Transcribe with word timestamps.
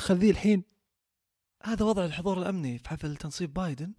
دخل 0.00 0.14
ذي 0.14 0.30
الحين. 0.30 0.62
هذا 1.62 1.84
وضع 1.84 2.04
الحضور 2.04 2.38
الأمني 2.38 2.78
في 2.78 2.88
حفل 2.88 3.16
تنصيب 3.16 3.52
بايدن. 3.52 3.92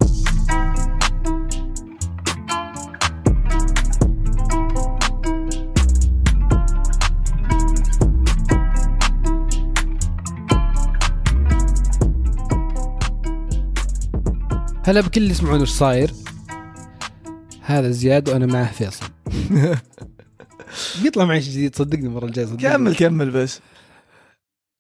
هلا 14.84 15.02
بكل 15.02 15.22
اللي 15.22 15.32
يسمعون 15.32 15.62
وش 15.62 15.70
صاير. 15.70 16.12
هذا 17.62 17.92
زياد 17.92 18.30
وأنا 18.30 18.46
معه 18.46 18.72
فيصل. 18.72 19.06
بيطلع 21.04 21.26
معي 21.26 21.42
شيء 21.42 21.54
جديد 21.54 21.76
صدقني 21.76 22.06
المرة 22.06 22.26
الجاية 22.26 22.46
صدقني. 22.46 22.62
كمل 22.62 22.96
كمل 22.96 23.32
بس. 23.32 23.60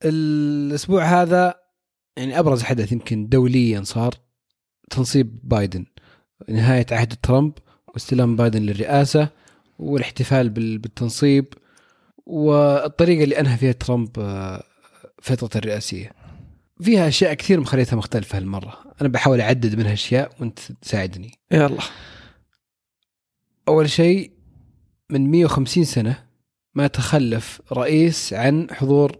الأسبوع 0.05 1.03
هذا 1.03 1.55
يعني 2.17 2.39
أبرز 2.39 2.63
حدث 2.63 2.91
يمكن 2.91 3.27
دوليا 3.27 3.83
صار 3.83 4.13
تنصيب 4.89 5.39
بايدن. 5.43 5.85
نهاية 6.49 6.85
عهد 6.91 7.13
ترامب 7.23 7.53
واستلام 7.93 8.35
بايدن 8.35 8.61
للرئاسة 8.61 9.29
والاحتفال 9.79 10.49
بال- 10.49 10.77
بالتنصيب 10.77 11.45
والطريقة 12.25 13.23
اللي 13.23 13.39
أنهى 13.39 13.57
فيها 13.57 13.71
ترامب 13.71 14.09
آه، 14.19 14.63
فترته 15.21 15.57
الرئاسية. 15.57 16.11
فيها 16.81 17.07
أشياء 17.07 17.33
كثير 17.33 17.59
مخليتها 17.59 17.95
مختلفة 17.95 18.37
هالمرة. 18.37 18.77
أنا 19.01 19.09
بحاول 19.09 19.41
أعدد 19.41 19.75
منها 19.75 19.93
أشياء 19.93 20.31
وأنت 20.39 20.59
تساعدني. 20.81 21.31
يلا. 21.51 21.81
أول 23.67 23.89
شيء 23.89 24.31
من 25.09 25.31
150 25.31 25.83
سنة 25.83 26.23
ما 26.75 26.87
تخلف 26.87 27.61
رئيس 27.71 28.33
عن 28.33 28.67
حضور 28.71 29.19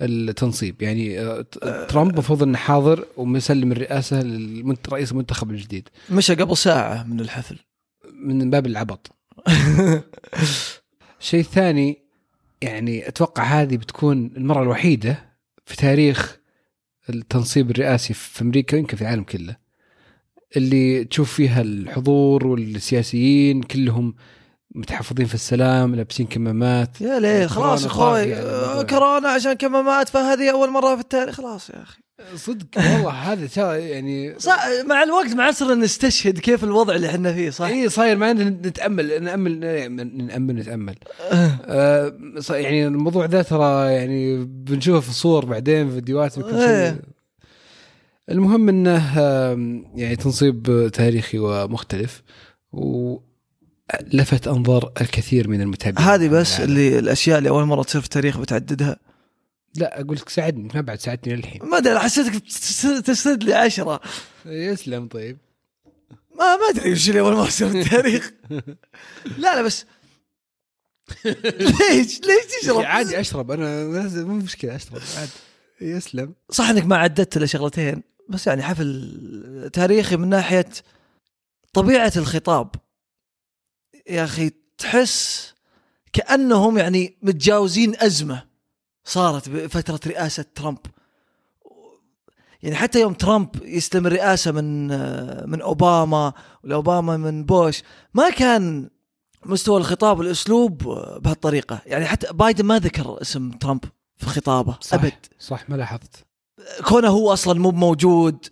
التنصيب. 0.00 0.82
يعني 0.82 1.20
آه، 1.20 1.40
ت- 1.40 1.58
ترامب 1.90 2.10
المفروض 2.10 2.42
إنه 2.42 2.58
حاضر 2.58 3.04
ومسلم 3.16 3.72
الرئاسة 3.72 4.22
للرئيس 4.22 5.12
المنتخب 5.12 5.50
الجديد. 5.50 5.88
مشى 6.10 6.34
قبل 6.34 6.56
ساعة 6.56 7.02
من 7.04 7.20
الحفل. 7.20 7.58
من 8.12 8.50
باب 8.50 8.66
العبط. 8.66 9.10
الشيء 11.20 11.40
الثاني 11.40 11.98
يعني 12.62 13.08
أتوقع 13.08 13.42
هذه 13.44 13.76
بتكون 13.76 14.30
المرة 14.36 14.62
الوحيدة 14.62 15.34
في 15.66 15.76
تاريخ 15.76 16.38
التنصيب 17.10 17.70
الرئاسي 17.70 18.14
في 18.14 18.42
أمريكا 18.42 18.76
يمكن 18.76 18.96
في 18.96 19.02
العالم 19.02 19.22
كله 19.22 19.56
اللي 20.56 21.04
تشوف 21.04 21.32
فيها 21.34 21.60
الحضور 21.62 22.46
والسياسيين 22.46 23.62
كلهم 23.62 24.14
متحفظين 24.74 25.26
في 25.26 25.34
السلام 25.34 25.94
لابسين 25.94 26.26
كمامات 26.26 27.00
يا 27.00 27.18
ليل 27.18 27.50
خلاص 27.50 27.86
كورونا 27.86 28.10
أخوي 28.10 28.22
الموضوع. 28.22 28.80
آه، 28.80 28.82
كورونا 28.82 29.28
عشان 29.28 29.52
كمامات 29.52 30.08
فهذه 30.08 30.50
أول 30.50 30.70
مرة 30.70 30.94
في 30.94 31.00
التاريخ 31.00 31.34
خلاص 31.34 31.70
يا 31.70 31.82
أخي 31.82 32.04
صدق 32.36 32.66
والله 32.76 33.10
هذا 33.10 33.76
يعني 33.78 34.38
صح 34.38 34.64
مع 34.86 35.02
الوقت 35.02 35.32
مع 35.34 35.50
صرنا 35.50 35.74
نستشهد 35.74 36.38
كيف 36.38 36.64
الوضع 36.64 36.94
اللي 36.94 37.06
إحنا 37.10 37.32
فيه 37.32 37.50
صح؟ 37.50 37.66
إي 37.66 37.88
صاير 37.88 38.16
ما 38.16 38.32
نتأمل 38.32 39.22
نأمل 39.22 39.60
نأمل 40.26 40.56
نتأمل 40.56 40.94
آه 41.30 42.14
يعني 42.50 42.86
الموضوع 42.86 43.24
ذا 43.24 43.42
ترى 43.42 43.92
يعني 43.92 44.44
بنشوفه 44.44 45.00
في 45.00 45.12
صور 45.12 45.44
بعدين 45.44 45.90
فيديوهات 45.90 46.38
وكل 46.38 46.54
إيه. 46.54 46.90
شيء 46.90 47.00
المهم 48.30 48.68
إنه 48.68 49.16
يعني 49.94 50.16
تنصيب 50.16 50.90
تاريخي 50.92 51.38
ومختلف 51.38 52.22
ولفت 53.92 54.48
أنظار 54.48 54.92
الكثير 55.00 55.48
من 55.48 55.60
المتابعين. 55.60 56.08
هذه 56.08 56.28
بس 56.28 56.56
العالم. 56.56 56.70
اللي 56.70 56.98
الاشياء 56.98 57.38
اللي 57.38 57.48
أول 57.48 57.64
مرة 57.64 57.82
تصير 57.82 58.00
في 58.00 58.06
التاريخ 58.06 58.38
بتعددها؟ 58.38 58.96
لا 59.76 60.00
أقول 60.00 60.16
لك 60.16 60.28
ساعدني 60.28 60.68
ما 60.74 60.80
بعد 60.80 61.00
ساعدتني 61.00 61.36
للحين. 61.36 61.64
ما 61.64 61.78
أدري 61.78 61.98
حسيتك 61.98 62.42
تسرد 63.06 63.44
لي 63.44 63.54
عشرة. 63.54 64.00
يسلم 64.46 65.08
طيب. 65.08 65.38
ما 66.38 66.56
ما 66.56 66.68
أدري 66.70 66.92
وش 66.92 67.08
اللي 67.08 67.20
أول 67.20 67.32
مرة 67.34 67.46
يصير 67.46 67.68
في 67.68 67.80
التاريخ. 67.80 68.30
لا 69.38 69.54
لا 69.54 69.62
بس. 69.62 69.86
ليش؟ 71.24 72.20
ليش 72.20 72.44
تشرب؟ 72.62 72.80
عادي 72.84 73.20
أشرب. 73.20 73.50
أنا 73.50 73.84
مو 74.24 74.34
مشكلة 74.34 74.76
أشرب. 74.76 75.00
عادي. 75.18 75.30
يسلم. 75.80 76.34
صح 76.50 76.68
إنك 76.68 76.86
ما 76.86 76.96
عددت 76.96 77.36
إلا 77.36 77.46
شغلتين 77.46 78.02
بس 78.28 78.46
يعني 78.46 78.62
حفل 78.62 79.70
تاريخي 79.72 80.16
من 80.16 80.28
ناحية 80.28 80.68
طبيعة 81.72 82.12
الخطاب. 82.16 82.70
يا 84.08 84.24
أخي 84.24 84.50
تحس 84.78 85.54
كأنهم 86.12 86.78
يعني 86.78 87.16
متجاوزين 87.22 87.96
أزمة 88.00 88.44
صارت 89.04 89.48
بفترة 89.48 90.00
رئاسة 90.06 90.44
ترامب. 90.54 90.78
يعني 92.62 92.76
حتى 92.76 93.00
يوم 93.00 93.14
ترامب 93.14 93.48
يستلم 93.62 94.06
الرئاسه 94.06 94.52
من 94.52 94.86
من 95.50 95.60
أوباما 95.60 96.32
والاوباما 96.62 97.16
من 97.16 97.44
بوش 97.44 97.82
ما 98.14 98.30
كان 98.30 98.90
مستوى 99.46 99.76
الخطاب 99.76 100.18
والأسلوب 100.18 100.78
بهالطريقة. 101.22 101.80
يعني 101.86 102.06
حتى 102.06 102.32
بايدن 102.32 102.64
ما 102.64 102.78
ذكر 102.78 103.22
اسم 103.22 103.50
ترامب 103.50 103.84
في 104.16 104.26
خطابه 104.26 104.78
صح. 104.80 104.94
أبد. 104.94 105.26
صح 105.38 105.70
ما 105.70 105.76
لاحظت. 105.76 106.24
كونه 106.84 107.08
هو 107.08 107.32
أصلا 107.32 107.60
مو 107.60 107.70
موجود 107.70 108.46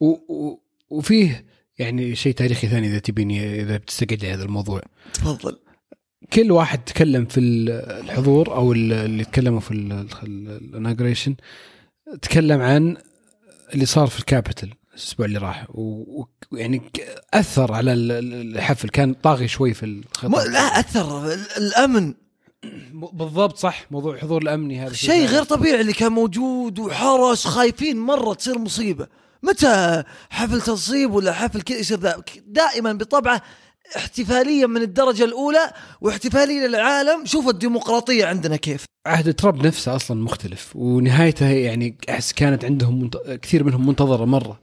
و... 0.00 0.06
و... 0.06 0.60
وفيه 0.90 1.53
يعني 1.78 2.14
شيء 2.14 2.34
تاريخي 2.34 2.68
ثاني 2.68 2.86
إذا 2.86 2.98
تبيني 2.98 3.60
إذا 3.60 3.76
بتستقعد 3.76 4.20
لي 4.24 4.32
هذا 4.34 4.44
الموضوع. 4.44 4.80
تفضل. 5.14 5.58
كل 6.32 6.52
واحد 6.52 6.84
تكلم 6.84 7.24
في 7.24 7.40
الحضور 7.40 8.54
أو 8.54 8.72
ال- 8.72 8.92
اللي 8.92 9.24
تكلموا 9.24 9.60
في 9.60 9.70
ال 10.24 10.32
inauguration 10.32 11.34
تكلم 12.22 12.60
عن 12.60 12.96
اللي 13.74 13.86
صار 13.86 14.06
في 14.06 14.18
ال 14.18 14.25
Capitol 14.25 14.70
الأسبوع 14.90 15.26
اللي 15.26 15.38
راح. 15.38 15.66
ويعني 15.74 16.82
أثر 17.34 17.72
على 17.72 17.92
ال- 17.92 18.12
ال- 18.12 18.56
الحفل. 18.56 18.88
كان 18.88 19.14
طاغي 19.14 19.48
شوي 19.48 19.74
في 19.74 19.86
م... 19.86 20.02
الخطاب 20.12 20.32
لا 20.52 20.80
أثر. 20.80 21.32
ال- 21.32 21.46
الامن 21.56 22.14
بالضبط 22.92 23.56
صح. 23.58 23.86
موضوع 23.90 24.14
الحضور 24.14 24.42
الامني 24.42 24.80
هذا. 24.80 24.92
شيء 24.92 25.26
غير 25.26 25.42
طبيعي 25.44 25.80
اللي 25.80 25.92
كان 25.92 26.12
موجود 26.12 26.78
وحرس 26.78 27.46
خايفين 27.46 27.96
مرة 27.96 28.34
تصير 28.34 28.58
مصيبة. 28.58 29.06
متى 29.44 30.02
حفل 30.30 30.60
تنصيب 30.60 31.14
ولا 31.14 31.32
حفل 31.32 31.62
كذا 31.62 31.78
يصير 31.78 31.98
ذا؟ 31.98 32.22
دائما 32.46 32.92
بطبعه 32.92 33.42
احتفاليه 33.96 34.66
من 34.66 34.82
الدرجة 34.82 35.24
الأولى 35.24 35.72
واحتفاليه 36.00 36.66
للعالم. 36.66 37.26
شوف 37.26 37.48
الديمقراطية 37.48 38.26
عندنا 38.26 38.56
كيف. 38.56 38.84
عهد 39.06 39.34
ترامب 39.34 39.66
نفسه 39.66 39.96
أصلا 39.96 40.22
مختلف 40.22 40.76
ونهايته 40.76 41.46
يعني 41.46 41.98
أحس 42.10 42.32
كانت 42.32 42.64
عندهم 42.64 43.00
منت... 43.02 43.16
كثير 43.16 43.64
منهم 43.64 43.86
منتظرة 43.86 44.24
مرة. 44.24 44.60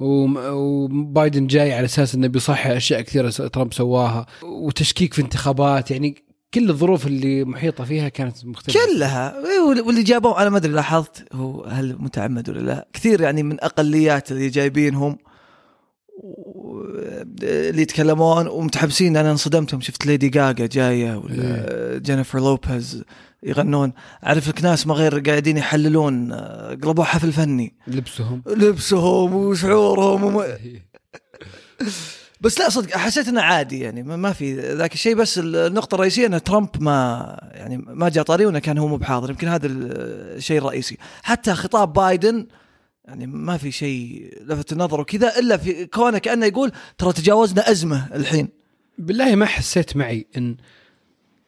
وبايدن 0.00 1.46
جاي 1.46 1.72
على 1.72 1.84
أساس 1.84 2.14
إنه 2.14 2.26
بيصحح 2.26 2.66
أشياء 2.66 3.00
كثيرة 3.00 3.30
ترامب 3.30 3.74
سواها 3.74 4.26
وتشكيك 4.42 5.14
في 5.14 5.22
انتخابات 5.22 5.90
يعني 5.90 6.27
كل 6.54 6.70
الظروف 6.70 7.06
اللي 7.06 7.44
محيطة 7.44 7.84
فيها 7.84 8.08
كانت 8.08 8.44
مختلفة. 8.44 8.80
كلها. 8.86 9.34
إيه، 9.38 9.60
وال- 9.68 9.80
واللي 9.80 10.02
جابوه 10.02 10.42
أنا 10.42 10.50
ما 10.50 10.56
أدري 10.56 10.72
لاحظت 10.72 11.24
هو 11.34 11.64
هل 11.64 11.96
متعمد 12.00 12.48
ولا 12.50 12.60
لا. 12.60 12.88
كثير 12.92 13.20
يعني 13.20 13.42
من 13.42 13.60
أقليات 13.60 14.32
اللي 14.32 14.48
جايبينهم 14.48 15.18
اللي 17.42 17.82
يتكلمون 17.82 18.48
ومتحمسين 18.48 19.16
أنا 19.16 19.30
انصدمتهم. 19.30 19.80
شفت 19.80 20.06
ليدي 20.06 20.28
جاجا 20.28 20.66
جاية 20.66 21.16
ولا 21.16 21.98
جينيفر 21.98 22.38
لوبيز 22.38 23.04
يغنون. 23.42 23.92
أعرف 24.26 24.48
لك 24.48 24.62
ناس 24.64 24.86
ما 24.86 24.94
غير 24.94 25.18
قاعدين 25.18 25.56
يحللون 25.56 26.32
قلبوا 26.82 27.04
حفل 27.04 27.32
فني. 27.32 27.76
لبسهم. 27.86 28.42
لبسهم 28.46 29.34
وشعورهم 29.34 30.24
وم... 30.24 30.42
بس 32.40 32.58
لا 32.58 32.68
صدق 32.68 32.96
حسيت 32.96 33.28
إنه 33.28 33.40
عادي 33.40 33.80
يعني 33.80 34.02
ما 34.02 34.32
في 34.32 34.54
ذاك 34.54 34.94
الشيء. 34.94 35.14
بس 35.14 35.38
النقطة 35.38 35.94
الرئيسية 35.94 36.26
إن 36.26 36.42
ترامب 36.42 36.82
ما 36.82 37.38
يعني 37.52 37.76
ما 37.76 38.08
جاء 38.08 38.24
طاري 38.24 38.46
وإنه 38.46 38.58
كان 38.58 38.78
هو 38.78 38.88
مو 38.88 38.96
بحاضر. 38.96 39.30
يمكن 39.30 39.48
هذا 39.48 39.66
الشيء 39.66 40.58
الرئيسي. 40.58 40.96
حتى 41.22 41.54
خطاب 41.54 41.92
بايدن 41.92 42.46
يعني 43.04 43.26
ما 43.26 43.56
في 43.56 43.72
شيء 43.72 44.34
لفت 44.42 44.72
النظر 44.72 45.00
وكذا 45.00 45.38
إلا 45.38 45.56
في 45.56 45.86
كونه 45.86 46.18
كأنه 46.18 46.46
يقول 46.46 46.72
ترى 46.98 47.12
تجاوزنا 47.12 47.70
أزمة 47.70 48.08
الحين. 48.14 48.48
بالله 48.98 49.34
ما 49.34 49.46
حسيت 49.46 49.96
معي 49.96 50.26
إن 50.36 50.56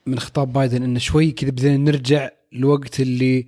من 0.06 0.18
خطاب 0.18 0.52
بايدن 0.52 0.82
إنه 0.82 0.98
شوي 0.98 1.30
كذا 1.30 1.50
بدينا 1.50 1.76
نرجع 1.76 2.28
الوقت 2.52 3.00
اللي 3.00 3.46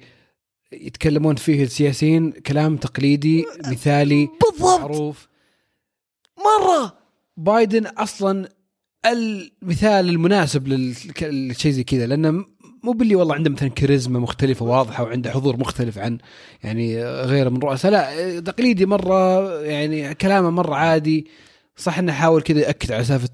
يتكلمون 0.72 1.36
فيه 1.36 1.64
السياسيين 1.64 2.30
كلام 2.32 2.76
تقليدي 2.76 3.46
مثالي 3.66 4.28
بالضبط 4.40 4.80
معروف. 4.80 5.28
مرة 6.38 7.01
بايدن 7.36 7.86
أصلا 7.86 8.48
المثال 9.06 10.08
المناسب 10.08 10.68
للك- 10.68 11.22
لشيء 11.22 11.72
زي 11.72 11.84
كذا 11.84 12.06
لأنه 12.06 12.44
مو 12.82 12.92
باللي 12.92 13.14
والله 13.16 13.34
عنده 13.34 13.50
مثلا 13.50 13.68
كاريزما 13.68 14.18
مختلفة 14.18 14.64
واضحة 14.66 15.02
وعنده 15.04 15.30
حضور 15.30 15.56
مختلف 15.56 15.98
عن 15.98 16.18
يعني 16.62 17.04
غيره 17.04 17.48
من 17.48 17.58
رؤساء 17.58 17.92
لا 17.92 18.40
تقليدي 18.40 18.86
مرة 18.86 19.50
يعني 19.60 20.14
كلامه 20.14 20.50
مرة 20.50 20.74
عادي. 20.74 21.26
صح 21.76 21.98
إنه 21.98 22.12
حاول 22.12 22.42
كذا 22.42 22.60
يأكد 22.60 22.92
على 22.92 23.04
سالفة 23.04 23.28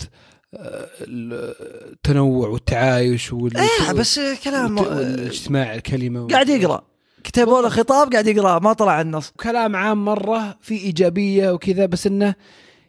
آه، 0.55 0.89
التنوع 1.01 2.49
والتعايش 2.49 3.33
وال 3.33 3.57
إيه 3.57 3.93
بس 3.93 4.21
كلام 4.45 4.79
والت- 4.79 4.87
والاجتماع 4.89 5.75
الكلمة 5.75 6.27
قاعد 6.29 6.49
يقرأ. 6.49 6.83
كتبوا 7.25 7.63
له 7.63 7.69
خطاب 7.69 8.13
قاعد 8.13 8.27
يقراه 8.27 8.59
ما 8.59 8.73
طلع 8.73 9.01
النص. 9.01 9.31
كلام 9.41 9.77
عام 9.77 10.05
مرة 10.05 10.59
في 10.61 10.75
إيجابية 10.75 11.51
وكذا 11.51 11.87
بس 11.87 12.07
إنه 12.07 12.35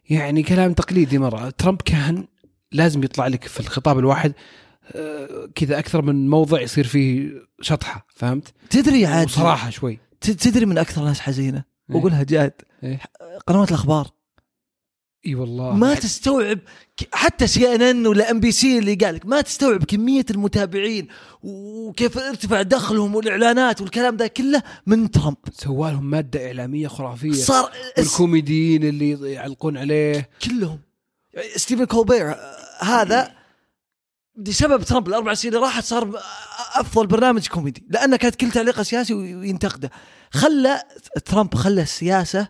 يعني 0.10 0.44
كلام 0.44 0.74
تقليدي 0.74 1.18
مرة 1.18 1.50
ترامب 1.50 1.82
كان 1.82 2.28
لازم 2.72 3.04
يطلع 3.04 3.28
لك 3.28 3.44
في 3.44 3.60
الخطاب 3.60 4.00
الواحد 4.00 4.34
آه، 4.96 5.50
كذا 5.56 5.80
أكثر 5.80 6.02
من 6.02 6.30
موضع 6.30 6.62
يصير 6.62 6.88
فيه 6.88 7.32
شطحة 7.62 8.06
فهمت؟ 8.10 8.54
تدري 8.70 9.06
عاد 9.06 9.26
وصراحة 9.26 9.70
شوي 9.70 10.00
تدري 10.22 10.66
من 10.66 10.78
أكثر 10.78 11.02
الناس 11.02 11.20
حزينة 11.20 11.64
إيه. 11.90 11.96
واقولها 11.96 12.24
جاد 12.24 12.54
إيه. 12.84 13.00
قنوات 13.48 13.70
الأخبار 13.70 14.08
إي 15.26 15.36
والله. 15.36 15.74
ما 15.76 15.96
تستوعب 15.96 16.60
حتى 17.14 17.48
CNN 17.48 18.08
ولا 18.08 18.32
ام 18.32 18.40
بي 18.40 18.52
سي 18.52 18.80
اللي 18.80 18.96
قال 18.96 19.16
لك 19.16 19.26
ما 19.26 19.42
تستوعب 19.42 19.84
كمية 19.84 20.26
المتابعين 20.32 21.08
وكيف 21.44 22.18
ارتفع 22.18 22.62
دخلهم 22.62 23.16
والإعلانات 23.16 23.82
والكلام 23.82 24.18
ذا 24.18 24.28
كله 24.28 24.64
من 24.86 25.12
ترامب 25.12 25.38
سوى 25.54 25.92
لهم 25.92 26.10
مادة 26.10 26.48
إعلامية 26.48 26.88
خرافية. 26.88 27.32
صار 27.32 27.72
والكوميديين 27.98 28.84
اللي 28.84 29.32
يعلقون 29.32 29.78
عليه. 29.78 30.30
كلهم. 30.46 30.80
ستيفن 31.56 31.86
كولبير 31.86 32.36
هذا 32.80 33.32
بسبب 34.36 34.84
ترامب 34.84 35.08
الأربع 35.08 35.34
سنين 35.34 35.54
اللي 35.54 35.66
راحت 35.66 35.84
صار 35.84 36.20
أفضل 36.76 37.08
برنامج 37.08 37.48
كوميدي 37.48 37.86
لأنه 37.90 38.18
كانت 38.18 38.36
كل 38.36 38.52
تعليقه 38.52 38.84
سياسي 38.84 39.14
وينتقده. 39.14 39.92
خلى 40.32 40.84
ترامب 41.26 41.56
خلى 41.56 41.82
السياسة 41.82 42.48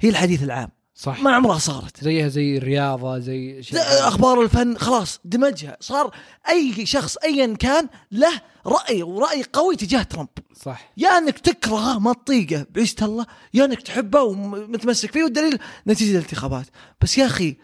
هي 0.00 0.08
الحديث 0.08 0.42
العام. 0.42 0.77
صح. 1.00 1.20
ما 1.20 1.34
عمرها 1.34 1.58
صارت. 1.58 2.04
زيها 2.04 2.28
زي 2.28 2.58
الرياضة 2.58 3.18
زي 3.18 3.62
زي 3.62 3.78
أخبار 3.80 4.42
الفن 4.42 4.78
خلاص 4.78 5.20
دمجها. 5.24 5.76
صار 5.80 6.16
أي 6.48 6.86
شخص 6.86 7.16
ايا 7.16 7.56
كان 7.56 7.88
له 8.10 8.40
رأي 8.66 9.02
ورأي 9.02 9.44
قوي 9.52 9.76
تجاه 9.76 10.02
ترامب. 10.02 10.28
صح. 10.56 10.92
يا 10.96 11.18
إنك 11.18 11.38
تكرهه 11.38 11.98
ما 11.98 12.12
تطيقه 12.12 12.66
بعيسة 12.70 13.06
الله 13.06 13.26
يا 13.54 13.64
إنك 13.64 13.82
تحبه 13.82 14.22
ومتمسك 14.22 15.12
فيه 15.12 15.22
والدليل 15.24 15.58
نتيجة 15.86 16.18
الانتخابات 16.18 16.66
بس 17.00 17.18
يا 17.18 17.26
أخي 17.26 17.56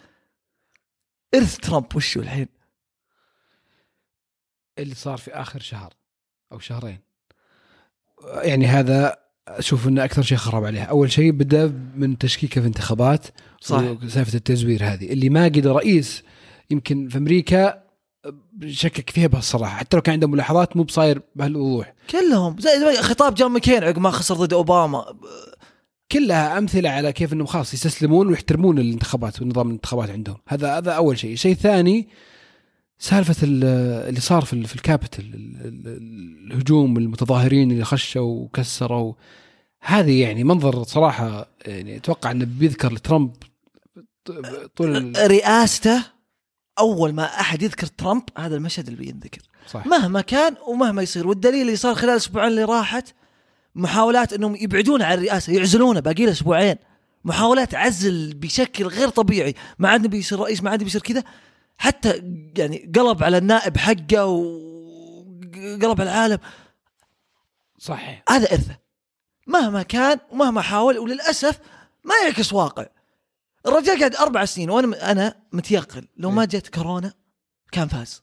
إرث 1.35 1.57
ترامب 1.57 1.97
وشو 1.97 2.21
الحين؟ 2.21 2.49
اللي 4.79 4.95
صار 4.95 5.17
في 5.17 5.31
آخر 5.31 5.61
شهر 5.61 5.95
أو 6.53 6.59
شهرين. 6.59 7.01
يعني 8.25 8.67
هذا 8.67 9.24
أشوف 9.49 9.89
انه 9.89 10.05
أكثر 10.05 10.23
شيء 10.23 10.39
خرب 10.39 10.65
عليها. 10.65 10.85
أول 10.85 11.13
شيء 11.13 11.31
بدأ 11.31 11.73
من 11.97 12.19
تشكيكه 12.19 12.61
في 12.61 12.67
انتخابات 12.67 13.27
صح. 13.61 13.83
سالفه 14.09 14.35
التزوير 14.35 14.85
هذه. 14.85 15.13
اللي 15.13 15.29
ما 15.29 15.45
قدر 15.45 15.73
رئيس 15.73 16.23
يمكن 16.71 17.09
في 17.09 17.19
أمريكا 17.19 17.85
شكك 18.67 19.11
فيها 19.11 19.27
بهالصراحة. 19.27 19.77
حتى 19.77 19.97
لو 19.97 20.03
كان 20.03 20.13
عنده 20.13 20.29
ملاحظات 20.29 20.77
مو 20.77 20.83
بصاير 20.83 21.23
بهالوضوح. 21.37 21.95
كلهم. 22.11 22.57
زي, 22.59 23.03
خطاب 23.03 23.35
جون 23.35 23.51
ماكين 23.51 23.85
عقب 23.85 23.99
ما 23.99 24.11
خسر 24.11 24.35
ضد 24.35 24.53
أوباما. 24.53 25.05
كلها 26.13 26.59
أمثلة 26.59 26.91
على 26.91 27.13
كيف 27.13 27.33
إنهم 27.33 27.47
خلاص 27.47 27.75
يستسلمون 27.75 28.29
ويحترمون 28.29 28.79
الانتخابات 28.79 29.43
ونظام 29.43 29.67
الانتخابات 29.67 30.11
عندهم. 30.11 30.37
هذا 30.49 30.79
هذا 30.79 30.93
أول 30.93 31.19
شيء. 31.19 31.37
شيء 31.37 31.55
ثاني 31.55 32.09
سالفة 32.99 33.37
ال- 33.43 33.65
اللي 34.09 34.21
صار 34.21 34.45
في 34.45 34.67
في 34.67 34.77
ال 34.77 34.83
Capitol 34.83 35.25
ال- 35.35 35.67
ال- 35.67 36.53
الهجوم 36.53 36.97
المتظاهرين 36.97 37.71
اللي 37.71 37.85
خشوا 37.85 38.23
وكسروا. 38.23 39.15
هذه 39.81 40.21
يعني 40.23 40.45
منظر 40.45 40.83
صراحة 40.83 41.49
يعني 41.67 41.97
أتوقع 41.97 42.31
إنه 42.31 42.45
بيذكر 42.45 42.93
لترامب 42.93 43.33
طول 44.77 45.13
رئاسته 45.31 46.05
أول 46.79 47.13
ما 47.13 47.25
أحد 47.25 47.63
يذكر 47.63 47.87
ترامب 47.87 48.23
هذا 48.39 48.57
المشهد 48.57 48.87
اللي 48.89 48.99
بينذكر. 48.99 49.43
صح 49.71 49.87
مهما 49.87 50.21
كان 50.21 50.55
ومهما 50.69 51.03
يصير 51.03 51.27
والدليل 51.29 51.61
اللي 51.63 51.77
صار 51.77 51.95
خلال 51.95 52.11
الأسبوعين 52.11 52.49
اللي 52.49 52.65
راحت 52.65 53.15
محاولات 53.75 54.33
إنهم 54.33 54.57
يبعدونه 54.57 55.05
عن 55.05 55.19
الرئاسة 55.19 55.53
يعزلونه 55.53 56.01
باقي 56.01 56.27
له 56.27 56.33
أسبوعين. 56.33 56.77
محاولات 57.25 57.75
عزل 57.75 58.35
بشكل 58.35 58.87
غير 58.87 59.09
طبيعي. 59.09 59.55
ما 59.79 59.89
عاد 59.89 60.05
نبي 60.07 60.19
يصير 60.19 60.39
رئيس 60.41 60.63
ما 60.63 60.71
عاد 60.71 60.81
نبي 60.81 60.89
يصير 60.91 61.01
كذا. 61.01 61.25
حتى 61.79 62.23
يعني 62.59 62.93
قلب 62.97 63.25
على 63.25 63.39
النائب 63.39 63.77
حقه 63.77 64.25
وقلب 64.25 66.01
على 66.01 66.03
العالم. 66.03 66.39
صح 67.79 68.23
هذا 68.29 68.53
ارثه 68.53 68.79
مهما 69.47 69.83
كان 69.83 70.19
ومهما 70.31 70.61
حاول 70.61 70.99
وللأسف 70.99 71.61
ما 72.05 72.15
يعكس 72.25 72.53
واقع. 72.53 72.87
الرجال 73.67 73.99
قاعد 73.99 74.17
أربع 74.17 74.45
سنين 74.45 74.71
وأنا 74.71 75.11
أنا 75.11 75.35
متيقن 75.53 76.07
لو 76.17 76.31
ما 76.31 76.45
جت 76.45 76.75
كورونا 76.75 77.13
كان 77.73 77.89
فاز. 77.89 78.23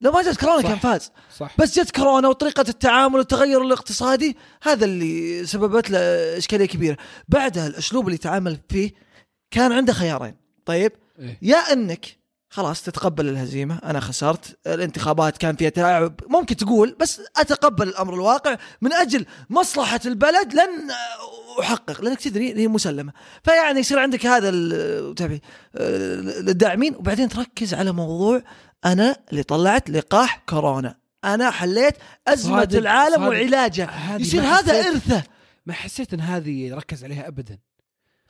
لو 0.00 0.12
ما 0.12 0.22
جت 0.22 0.40
كورونا. 0.40 0.62
كان 0.62 0.78
فاز. 0.78 1.12
صح. 1.36 1.56
بس 1.58 1.78
جت 1.78 1.90
كورونا 1.90 2.28
وطريقة 2.28 2.64
التعامل 2.68 3.16
والتغير 3.16 3.62
الاقتصادي 3.62 4.36
هذا 4.62 4.84
اللي 4.84 5.46
سببت 5.46 5.90
له 5.90 5.98
إشكالية 6.38 6.66
كبيرة. 6.66 6.96
بعدها 7.28 7.66
الأسلوب 7.66 8.06
اللي 8.06 8.18
تعامل 8.18 8.58
فيه 8.68 8.92
كان 9.50 9.72
عنده 9.72 9.92
خيارين. 9.92 10.36
طيب؟ 10.64 10.92
إيه. 11.18 11.38
يا 11.42 11.56
إنك 11.56 12.19
خلاص 12.52 12.82
تتقبل 12.82 13.28
الهزيمة. 13.28 13.78
أنا 13.84 14.00
خسرت. 14.00 14.58
الانتخابات 14.66 15.38
كان 15.38 15.56
فيها 15.56 15.68
تلاعب 15.68 16.20
ممكن 16.28 16.56
تقول 16.56 16.96
بس 17.00 17.20
أتقبل 17.36 17.88
الأمر 17.88 18.14
الواقع 18.14 18.56
من 18.80 18.92
أجل 18.92 19.26
مصلحة 19.50 20.00
البلد 20.06 20.54
لن 20.54 20.90
أحقق 21.60 22.00
لأنك 22.00 22.20
تدري 22.20 22.54
هي 22.56 22.68
مسلمة. 22.68 23.12
فيعني 23.44 23.80
يصير 23.80 23.98
عندك 23.98 24.26
هذا 24.26 24.48
ال- 24.48 25.14
تبي 25.14 25.40
الداعمين 25.74 26.94
وبعدين 26.96 27.28
تركز 27.28 27.74
على 27.74 27.92
موضوع 27.92 28.42
أنا 28.84 29.16
اللي 29.30 29.42
طلعت 29.42 29.90
لقاح 29.90 30.42
كورونا. 30.48 30.96
أنا 31.24 31.50
حليت 31.50 31.94
أزمة 32.28 32.60
صادق- 32.60 32.78
العالم 32.78 33.14
صادق. 33.16 33.28
وعلاجها 33.28 33.86
هذه 33.90 34.22
يصير 34.22 34.42
هذا 34.42 34.88
إرثه. 34.88 35.22
ما 35.66 35.72
حسيت 35.72 36.14
إن 36.14 36.20
هذه 36.20 36.50
يركز 36.50 37.04
عليها 37.04 37.28
ابدا. 37.28 37.58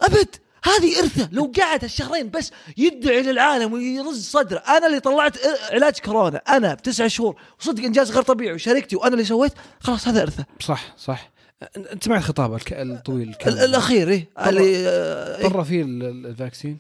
أبد. 0.01 0.37
هذه 0.79 0.99
إرثة. 0.99 1.29
لو 1.33 1.53
قعد 1.61 1.85
هالشهرين 1.85 2.31
بس 2.31 2.51
يدعي 2.77 3.23
للعالم 3.23 3.73
ويرز 3.73 4.25
صدره. 4.31 4.59
أنا 4.59 4.87
اللي 4.87 5.01
طلعت 5.01 5.37
علاج 5.71 5.99
كورونا. 5.99 6.39
أنا 6.49 6.75
بتسع 6.75 7.07
شهور 7.09 7.37
وصدق 7.61 7.85
إنجاز 7.85 8.11
غير 8.11 8.23
طبيعي. 8.23 8.55
وشاركتي 8.55 8.97
وأنا 8.97 9.13
اللي 9.15 9.25
سويت. 9.25 9.53
خلاص 9.81 10.09
هذا 10.09 10.23
إرثه. 10.23 10.45
صح 10.61 10.95
صح. 10.99 11.31
أنت 11.77 12.05
سمعت 12.05 12.23
خطابه 12.23 12.57
الك- 12.57 12.73
الطويل 12.73 13.35
الأخير 13.47 14.11
إيه. 14.11 14.29
اللي 14.47 14.89
آه، 14.89 15.39
إيه. 15.39 15.63
فيه 15.63 15.83
ال- 15.83 16.03
ال- 16.03 16.27
ال 16.27 16.33
vaccine؟ 16.33 16.79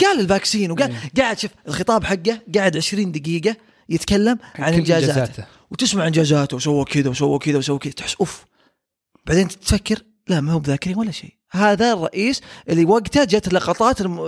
قال 0.00 0.20
ال 0.20 0.26
vaccine 0.26 0.70
وقال 0.70 0.90
إيه. 0.90 1.22
قاعد 1.22 1.38
شوف 1.38 1.50
الخطاب 1.68 2.04
حقه 2.04 2.38
قاعد 2.54 2.76
20 2.76 3.12
دقيقة 3.12 3.56
يتكلم 3.88 4.38
عن 4.54 4.74
إنجازاته. 4.74 5.44
وتسمع 5.70 6.06
إنجازاته 6.06 6.56
وسوى 6.56 6.84
كذا 6.84 7.10
وسوى 7.10 7.38
كذا 7.38 7.58
وسوى 7.58 7.78
كذا. 7.78 7.92
تحس 7.92 8.14
أوف. 8.20 8.44
بعدين 9.26 9.48
تفكر 9.48 10.02
لا 10.28 10.40
ما 10.40 10.52
هو 10.52 10.58
بذاكرين 10.58 10.98
ولا 10.98 11.10
شيء. 11.10 11.39
هذا 11.50 11.92
الرئيس 11.92 12.40
اللي 12.68 12.84
وقتها 12.84 13.24
جت 13.24 13.52
لقطات 13.52 14.00
الم- 14.00 14.20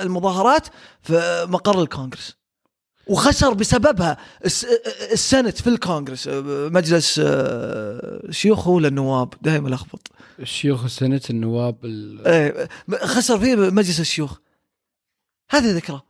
المظاهرات 0.00 0.66
في 1.02 1.46
مقر 1.48 1.82
الكونغرس. 1.82 2.36
وخسر 3.06 3.54
بسببها 3.54 4.16
الس- 4.44 4.66
ال 5.12 5.19
Senate 5.19 5.60
في 5.60 5.66
الكونغرس. 5.66 6.28
مجلس 6.72 7.20
آه، 7.24 8.30
شيوخ 8.30 8.66
ولا 8.66 8.88
النواب 8.88 9.34
دائما 9.42 9.68
لخبط. 9.68 10.08
الشيوخ 10.38 10.84
ال 10.84 10.89
Senate 10.89 11.20
النواب 11.30 11.84
ال- 11.84 12.26
إيه، 12.26 12.68
خسر 13.04 13.38
فيه 13.38 13.54
مجلس 13.54 14.00
الشيوخ. 14.00 14.38
هذه 15.50 15.72
ذكرى 15.76 16.00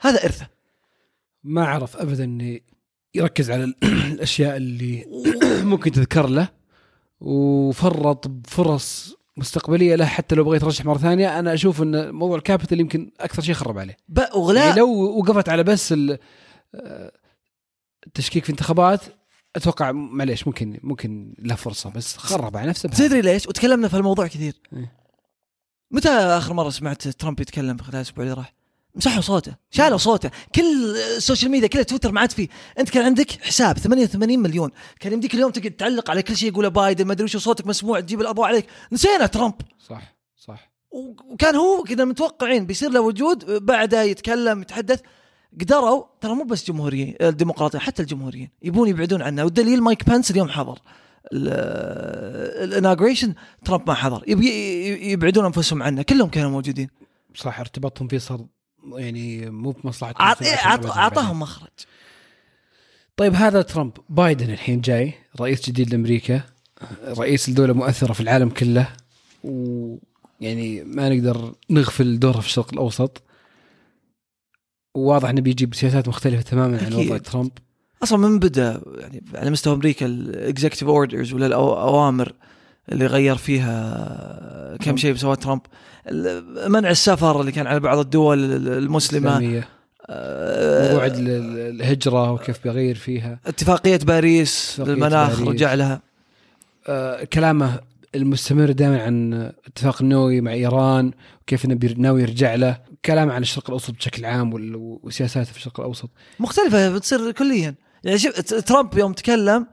هذا 0.00 0.24
إرثه. 0.24 0.46
ما 1.44 1.64
عرف 1.66 1.96
ابدا 1.96 2.24
انه 2.24 2.62
يركز 3.14 3.50
على 3.50 3.64
ال- 3.64 3.74
الأشياء 4.12 4.56
اللي 4.56 5.06
ممكن 5.70 5.92
تذكر 5.92 6.26
له. 6.26 6.48
وفرط 7.20 8.28
بفرص 8.28 9.16
مستقبلية 9.36 9.94
له 9.96 10.06
حتى 10.06 10.34
لو 10.34 10.44
بغيت 10.44 10.62
يرشح 10.62 10.84
مرة 10.84 10.98
ثانية 10.98 11.38
أنا 11.38 11.54
أشوف 11.54 11.82
إن 11.82 12.14
موضوع 12.14 12.36
ال 12.36 12.41
Capitol 12.41 12.80
يمكن 12.80 13.10
أكثر 13.20 13.42
شيء 13.42 13.54
خرب 13.54 13.78
عليه 13.78 13.96
ولا 14.34 14.66
يعني 14.66 14.78
لو 14.80 14.88
وقفت 15.18 15.48
على 15.48 15.62
بس 15.62 15.92
ال- 15.92 16.18
آه، 16.74 17.12
التشكيك 18.06 18.44
في 18.44 18.50
انتخابات 18.50 19.00
أتوقع 19.56 19.92
معليش 19.92 20.46
ممكن 20.46 20.80
ممكن 20.82 21.34
له 21.38 21.54
فرصة 21.54 21.90
بس 21.90 22.16
خرب 22.16 22.56
على 22.56 22.68
نفسه. 22.68 22.88
تدري 22.88 23.20
ليش 23.20 23.46
وتكلمنا 23.46 23.88
في 23.88 23.96
الموضوع 23.96 24.26
كثير 24.26 24.54
إيه. 24.72 24.92
متى 25.90 26.08
آخر 26.08 26.52
مرة 26.54 26.70
سمعت 26.70 27.08
ترامب 27.08 27.40
يتكلم 27.40 27.78
خلال 27.78 27.94
الأسبوع 27.96 28.24
اللي 28.24 28.34
راح 28.34 28.54
مسحوا 28.96 29.20
صوته 29.20 29.54
شالوا 29.70 29.98
صوته. 29.98 30.30
كل 30.54 30.96
ال 31.16 31.21
social 31.21 31.50
media 31.50 31.68
كل 31.68 31.84
تويتر 31.84 32.12
ما 32.12 32.20
عاد 32.20 32.32
فيه 32.32 32.48
أنت 32.78 32.90
كان 32.90 33.04
عندك 33.04 33.30
حساب 33.30 33.78
88 33.78 34.38
مليون. 34.38 34.70
كان 35.00 35.12
يمديك 35.12 35.34
اليوم 35.34 35.50
تقعد 35.50 35.70
تعلق 35.70 36.10
على 36.10 36.22
كل 36.22 36.36
شيء 36.36 36.48
يقوله 36.48 36.68
بايدن 36.68 37.06
ما 37.06 37.12
أدري 37.12 37.24
وش 37.24 37.36
صوتك 37.36 37.66
مسموع 37.66 38.00
تجيب 38.00 38.20
الأضواء 38.20 38.48
عليك. 38.48 38.66
نسينا 38.92 39.26
ترامب. 39.26 39.54
صح 39.88 40.16
صح. 40.36 40.70
وكان 41.30 41.56
هو 41.56 41.82
كذا 41.82 42.04
متوقعين. 42.04 42.66
بيصير 42.66 42.90
له 42.90 43.00
وجود 43.00 43.66
بعدها 43.66 44.02
يتكلم 44.02 44.62
يتحدث. 44.62 45.00
قدروا 45.60 46.04
ترى 46.20 46.34
مو 46.34 46.44
بس 46.44 46.66
جمهوريين 46.66 47.14
الديمقراطيين 47.20 47.80
حتى 47.80 48.02
الجمهوريين 48.02 48.50
يبون 48.62 48.88
يبعدون 48.88 49.22
عنه. 49.22 49.44
والدليل 49.44 49.82
مايك 49.82 50.08
بنس 50.08 50.30
اليوم 50.30 50.48
حضر. 50.48 50.78
ال 51.32 51.48
inauguration 51.48 53.34
ترامب 53.64 53.88
ما 53.88 53.94
حضر. 53.94 54.22
يبي 54.26 55.12
يبعدون 55.12 55.44
أنفسهم 55.44 55.82
عنه. 55.82 56.02
كلهم 56.02 56.28
كانوا 56.28 56.50
موجودين. 56.50 56.88
صح 57.34 57.60
ارتباطهم 57.60 58.08
فيه 58.08 58.18
صار 58.18 58.46
يعني 58.92 59.50
مو 59.50 59.70
بمصلحه 59.70 60.36
أعطاهم 60.96 61.40
مخرج. 61.40 61.68
طيب 63.16 63.34
هذا 63.34 63.62
ترامب. 63.62 63.92
بايدن 64.08 64.50
الحين 64.50 64.80
جاي 64.80 65.14
رئيس 65.40 65.70
جديد 65.70 65.90
لأمريكا 65.90 66.42
رئيس 67.08 67.48
لدوله 67.48 67.72
مؤثرة 67.72 68.12
في 68.12 68.20
العالم 68.20 68.48
كله 68.48 68.88
ويعني 69.44 70.84
ما 70.84 71.08
نقدر 71.08 71.54
نغفل 71.70 72.18
دورها 72.18 72.40
في 72.40 72.46
الشرق 72.46 72.72
الأوسط. 72.72 73.22
وواضح 74.94 75.28
إنه 75.28 75.40
بيجيب 75.40 75.74
سياسات 75.74 76.08
مختلفة 76.08 76.42
تماما 76.42 76.78
عن. 76.78 76.92
وضع 76.92 77.18
ترامب. 77.18 77.50
أصلا 78.02 78.18
من 78.18 78.38
بدأ 78.38 78.82
يعني 78.98 79.24
على 79.34 79.50
مستوى 79.50 79.74
أمريكا 79.74 80.06
ال 80.06 80.14
executive 80.14 80.88
orders 80.88 81.32
ولا 81.32 81.46
الاوامر 81.46 82.32
اللي 82.92 83.06
غير 83.06 83.36
فيها 83.36 84.76
كم 84.76 84.84
ترامب. 84.84 84.98
شيء 84.98 85.14
سواه 85.16 85.34
ترامب. 85.34 85.60
منع 86.68 86.90
السفر 86.90 87.40
اللي 87.40 87.52
كان 87.52 87.66
على 87.66 87.80
بعض 87.80 87.98
الدول 87.98 88.44
المسلمة. 88.66 89.28
الإسلامية. 89.38 89.68
آه، 90.10 91.06
ال- 91.06 91.80
الهجره 91.80 92.32
وكيف 92.32 92.64
بيغير 92.64 92.94
فيها. 92.94 93.38
اتفاقية 93.46 93.96
باريس 93.96 94.70
اتفاقية 94.70 94.92
للمناخ 94.94 95.30
باريس. 95.40 95.48
رجع 95.48 95.74
لها. 95.74 96.00
آه، 96.88 97.24
كلامه 97.24 97.80
المستمر 98.14 98.70
دائما 98.72 99.02
عن 99.02 99.32
اتفاق 99.66 100.02
النووي 100.02 100.40
مع 100.40 100.52
إيران 100.52 101.12
وكيف 101.42 101.64
إنه 101.64 101.78
ناوي 101.96 102.22
يرجع 102.22 102.54
له. 102.54 102.76
كلامه 103.04 103.32
عن 103.32 103.42
الشرق 103.42 103.64
الأوسط 103.66 103.94
بشكل 103.94 104.24
عام 104.24 104.50
وسياساته 105.02 105.50
في 105.50 105.56
الشرق 105.56 105.80
الأوسط. 105.80 106.10
مختلفة 106.40 106.90
بتصير 106.94 107.32
كليا. 107.32 107.74
يعني 108.04 108.18
شوف 108.18 108.40
ترامب 108.40 108.98
يوم 108.98 109.12
تكلم 109.12 109.66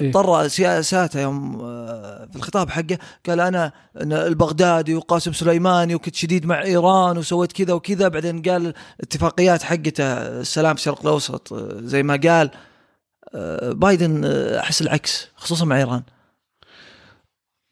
إيه؟ 0.00 0.12
طر 0.12 0.48
سياساته 0.48 1.20
يوم 1.20 1.60
آه، 1.60 2.28
في 2.30 2.36
الخطاب 2.36 2.70
حقه 2.70 2.98
قال 3.26 3.40
أنا 3.40 3.72
البغدادي 4.02 4.94
وقاسم 4.94 5.32
سليماني 5.32 5.94
وكنت 5.94 6.14
شديد 6.14 6.46
مع 6.46 6.62
إيران 6.62 7.18
وسويت 7.18 7.52
كذا 7.52 7.74
وكذا 7.74 8.08
بعدين 8.08 8.42
قال 8.42 8.74
اتفاقيات 9.00 9.62
حقته 9.62 10.12
السلام 10.40 10.74
في 10.74 10.80
الشرق 10.80 11.00
الأوسط 11.00 11.52
آه، 11.52 11.80
زي 11.80 12.02
ما 12.02 12.20
قال 12.24 12.50
آه، 13.34 13.72
بايدن 13.72 14.24
أحس 14.54 14.82
العكس 14.82 15.28
خصوصا 15.36 15.64
مع 15.64 15.78
إيران 15.78 16.02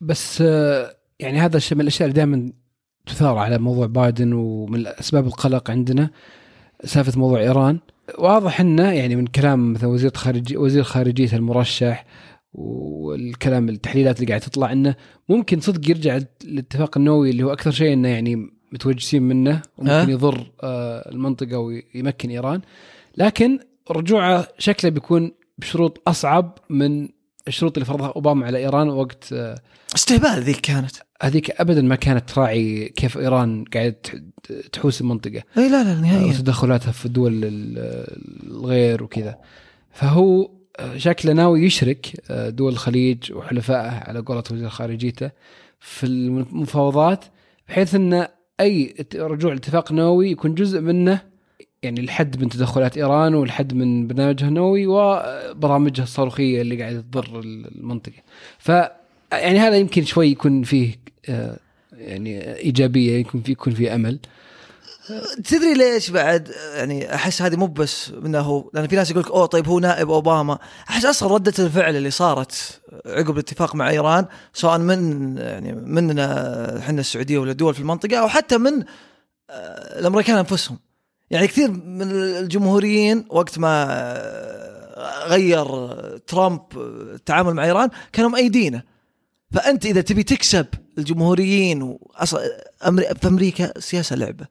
بس 0.01 0.41
يعني 1.21 1.41
هذا 1.41 1.57
الشيء 1.57 1.77
من 1.77 1.81
الأشياء 1.81 2.09
اللي 2.09 2.17
دائما 2.17 2.53
تثار 3.07 3.39
على 3.39 3.59
موضوع 3.59 3.87
بايدن 3.87 4.33
ومن 4.33 4.87
اسباب 4.87 5.27
القلق 5.27 5.71
عندنا 5.71 6.11
سالفة 6.85 7.19
موضوع 7.19 7.41
إيران 7.41 7.79
واضح 8.19 8.61
إنه 8.61 8.93
يعني 8.93 9.17
من 9.17 9.27
كلام 9.27 9.73
مثلا 9.73 9.89
وزير 9.89 10.11
خارجي 10.15 10.57
وزير 10.57 10.83
خارجية 10.83 11.37
المرشح 11.37 12.07
والكلام 12.55 13.69
التحليلات 13.69 14.17
اللي 14.17 14.29
قاعد 14.29 14.41
تطلع 14.41 14.73
إنه 14.73 14.95
ممكن 15.29 15.61
صدق 15.61 15.91
يرجع 15.91 16.19
للاتفاق 16.45 16.99
النووي 16.99 17.31
اللي 17.31 17.43
هو 17.43 17.53
أكثر 17.53 17.71
شيء 17.71 17.93
إنه 17.93 18.09
يعني 18.09 18.51
متوجسين 18.73 19.23
منه 19.23 19.63
وممكن 19.79 19.93
أه؟ 19.93 20.11
يضر 20.11 20.51
آه، 20.63 21.11
المنطقة 21.11 21.59
ويمكن 21.59 22.31
إيران 22.31 22.61
لكن 23.17 23.59
رجوعه 23.91 24.49
شكله 24.59 24.91
بيكون 24.91 25.33
بشروط 25.59 26.09
أصعب 26.09 26.59
من 26.71 27.09
الشروط 27.49 27.77
اللي 27.77 27.85
فرضها 27.85 28.13
أوباما 28.17 28.47
على 28.47 28.59
إيران 28.59 28.89
وقت 28.89 29.33
آه، 29.33 29.59
استهبال 29.95 30.43
ذيك 30.43 30.61
كانت. 30.61 30.91
هذيك 31.23 31.51
ابدا 31.51 31.83
ما 31.83 31.95
كانت 31.97 32.31
تراعي 32.31 32.89
كيف 32.89 33.19
إيران 33.19 33.65
قاعدة 33.75 33.97
تح- 34.03 34.15
تحوس 34.73 35.01
المنطقة 35.01 35.43
إي 35.59 35.69
لا 35.69 35.85
لا 35.85 35.95
نهائيا. 36.01 36.27
وتدخلاتها 36.31 36.93
في 36.93 37.07
الدول 37.07 37.33
ال- 37.45 38.07
الغير 38.51 39.03
وكذا. 39.03 39.39
فهو 39.93 40.51
شكله 40.97 41.33
ناوي 41.33 41.63
يشرك 41.65 42.13
دول 42.31 42.73
الخليج 42.73 43.33
وحلفائه 43.33 43.91
على 43.91 44.19
قولة 44.21 44.43
وزير 44.51 44.69
خارجيته 44.69 45.31
في 45.81 46.07
المفاوضات 46.07 47.25
بحيث 47.69 47.95
إن 47.95 48.27
أي 48.61 48.95
رجوع 49.15 49.53
لاتفاق 49.53 49.93
نووي 49.93 50.31
يكون 50.31 50.55
جزء 50.55 50.81
منه 50.81 51.21
يعني 51.85 52.01
الحد 52.01 52.43
من 52.43 52.49
تدخلات 52.49 52.97
إيران 52.97 53.35
والحد 53.35 53.75
من 53.75 54.07
برنامجها 54.07 54.49
النووي 54.49 54.87
وبرامجها 54.87 56.03
الصاروخية 56.03 56.63
اللي 56.63 56.83
قاعدة 56.83 57.01
تضر 57.01 57.41
المنطقة. 57.41 58.23
ف 58.59 58.69
يعني 59.33 59.59
هذا 59.59 59.77
يمكن 59.77 60.05
شوي 60.05 60.29
يكون 60.29 60.63
فيه 60.63 60.95
آه، 61.29 61.57
يعني 61.93 62.57
إيجابية 62.57 63.19
يكون 63.19 63.43
في 63.43 63.53
يكون 63.53 63.75
فيه 63.75 63.95
أمل. 63.95 64.19
تدري 65.45 65.75
ليش 65.75 66.11
بعد 66.11 66.49
يعني 66.75 67.15
أحس 67.15 67.43
هذه 67.43 67.57
مو 67.57 67.67
بس 67.67 68.11
منه 68.11 68.41
هو 68.41 68.71
لأن 68.75 68.87
في 68.87 68.97
ناس 68.97 69.11
يقول 69.11 69.23
لك 69.23 69.31
أوه 69.31 69.47
طيب 69.47 69.69
هو 69.69 69.79
نائب 69.79 70.11
أوباما 70.11 70.59
أحس 70.91 71.05
أصلا 71.05 71.35
ردة 71.35 71.53
الفعل 71.59 71.97
اللي 71.97 72.11
صارت 72.11 72.81
عقب 73.07 73.31
الاتفاق 73.31 73.75
مع 73.75 73.91
إيران 73.91 74.27
سواء 74.53 74.79
من 74.79 75.37
يعني 75.39 75.73
مننا 75.73 76.79
إحنا 76.79 77.01
السعودية 77.01 77.39
ولا 77.39 77.53
دول 77.53 77.75
في 77.75 77.81
المنطقة 77.81 78.17
أو 78.17 78.29
حتى 78.29 78.59
من 78.59 78.85
آه، 79.51 79.99
الأمريكان 80.01 80.37
أنفسهم 80.37 80.79
يعني 81.31 81.47
كثير 81.47 81.71
من 81.71 82.13
الجمهوريين 82.13 83.25
وقت 83.31 83.59
ما 83.59 83.85
غير 85.27 85.65
ترامب 86.19 86.61
التعامل 87.15 87.55
مع 87.55 87.65
إيران 87.65 87.89
كانوا 88.13 88.31
مأيدينه. 88.31 88.83
فأنت 89.53 89.87
إذا 89.87 90.01
تبي 90.01 90.23
تكسب 90.23 90.67
الجمهوريين 90.99 91.99
أمري- 92.85 93.15
في 93.19 93.27
أمريكا 93.29 93.73
السياسة 93.77 94.17
لعبة. 94.17 94.47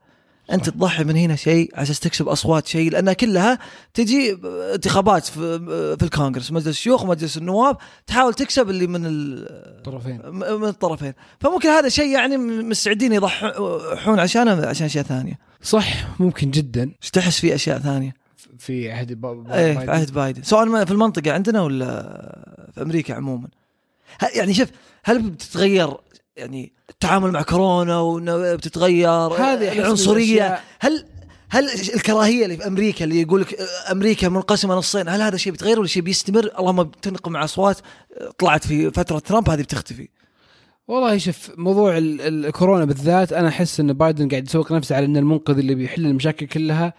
أنت 0.51 0.70
تضحي 0.70 1.03
من 1.03 1.15
هنا 1.18 1.36
شيء 1.36 1.72
أساس 1.82 2.00
تكسب 2.00 2.27
أصوات 2.27 2.68
شيء 2.68 2.92
لانها 2.92 3.13
كلها 3.13 3.60
تجي 3.94 4.38
انتخابات 4.74 5.25
في 5.25 5.60
في 6.00 6.03
الكونغرس 6.06 6.51
مجلس 6.51 6.68
الشيوخ 6.68 7.03
ومجلس 7.03 7.38
النواب 7.38 7.77
تحاول 8.08 8.34
تكسب 8.34 8.70
اللي 8.70 8.88
من 8.88 9.06
ال- 9.06 9.84
طرفين. 9.84 10.22
من 10.32 10.68
الطرفين. 10.68 11.13
فممكن 11.39 11.70
هذا 11.70 11.89
شيء 11.89 12.08
يعني 12.13 12.38
مستعدين 12.38 13.13
يضحون 13.13 14.20
عشانه 14.20 14.65
عشان 14.68 14.86
اشياء 14.86 15.03
ثانية 15.03 15.39
صح 15.63 16.08
ممكن 16.20 16.51
جدا. 16.51 16.91
إيش 17.03 17.10
تحس 17.10 17.39
في 17.39 17.55
أشياء 17.55 17.79
ثانية؟ 17.79 18.13
في 18.60 18.91
عهد 18.91 19.13
با- 19.13 19.34
با- 19.34 19.55
إيه 19.55 19.74
بايدن. 19.74 19.86
في 19.86 19.91
عهد 19.91 20.12
بايدن. 20.13 20.43
سواء 20.43 20.86
في 20.86 20.91
المنطقة 20.91 21.32
عندنا 21.32 21.62
ولا 21.62 22.01
في 22.75 22.82
أمريكا 22.82 23.13
عموما. 23.13 23.48
يعني 24.36 24.53
شوف 24.53 24.70
هل 25.03 25.22
بتتغير 25.29 25.93
يعني 26.38 26.74
التعامل 26.89 27.32
مع 27.32 27.41
كورونا 27.41 28.00
وإنه 28.00 28.55
بتتغير 28.55 29.10
هذه 29.10 29.72
العنصرية؟ 29.79 30.60
هل 30.79 31.05
هل 31.50 31.70
الكراهية 31.96 32.43
اللي 32.46 32.58
في 32.58 32.67
أمريكا 32.67 33.05
اللي 33.05 33.22
يقول 33.22 33.41
لك 33.41 33.60
أمريكا 33.91 34.29
منقسمة 34.29 34.75
نصين 34.75 35.10
هل 35.10 35.22
هذا 35.22 35.36
الشيء 35.36 35.51
بيتغير 35.51 35.79
ولا 35.79 35.88
شيء 35.88 36.01
بيستمر؟ 36.03 36.51
اللهم 36.60 36.84
بتنقم 36.84 37.32
مع 37.32 37.43
أصوات 37.43 37.77
طلعت 38.38 38.67
في 38.67 38.91
فترة 38.91 39.20
ترامب 39.20 39.50
هذه 39.50 39.62
بتختفي. 39.62 40.08
والله 40.87 41.17
شوف 41.17 41.51
موضوع 41.57 41.97
ال- 41.97 42.21
ال- 42.21 42.45
الكورونا 42.45 42.85
بالذات 42.85 43.33
أنا 43.33 43.47
أحس 43.47 43.79
إن 43.79 43.93
بايدن 43.93 44.29
قاعد 44.29 44.47
يسوق 44.47 44.71
نفسه 44.71 44.95
على 44.95 45.05
إنه 45.05 45.19
المنقذ 45.19 45.57
اللي 45.57 45.75
بيحل 45.75 46.05
المشاكل 46.05 46.45
كلها 46.45 46.93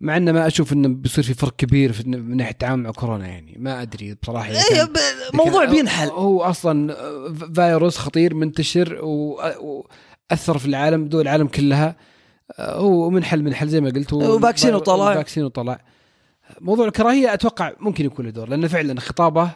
مع 0.00 0.16
إنه 0.16 0.32
ما 0.32 0.46
أشوف 0.46 0.72
إنه 0.72 0.88
بيصير 0.88 1.24
في 1.24 1.34
فرق 1.34 1.56
كبير 1.56 1.92
في 1.92 2.08
من 2.08 2.36
ناحية 2.36 2.50
التعامل 2.52 2.82
مع 2.82 2.90
كورونا 2.90 3.26
يعني 3.26 3.56
ما 3.58 3.82
أدري 3.82 4.14
بصراحة 4.22 4.50
إيه 4.50 4.88
موضوع 5.34 5.64
بينحل. 5.64 6.08
هو 6.08 6.42
أصلا 6.42 6.94
فيروس 7.54 7.96
خطير 7.98 8.34
منتشر 8.34 8.98
وأثر 9.04 10.58
في 10.58 10.66
العالم 10.66 11.08
دول 11.08 11.20
العالم 11.22 11.46
كلها. 11.46 11.96
هو 12.60 13.10
منحل 13.10 13.42
منحل 13.42 13.68
زي 13.68 13.80
ما 13.80 13.90
قلت 13.90 14.12
وفاكسين 14.12 14.74
وطلع. 14.74 15.14
فاكسين 15.14 15.44
وطلع. 15.44 15.80
موضوع 16.60 16.86
الكراهية 16.86 17.34
أتوقع 17.34 17.72
ممكن 17.80 18.04
يكون 18.04 18.24
له 18.24 18.30
دور 18.30 18.48
لأنه 18.48 18.68
فعلا 18.68 19.00
خطابه 19.00 19.50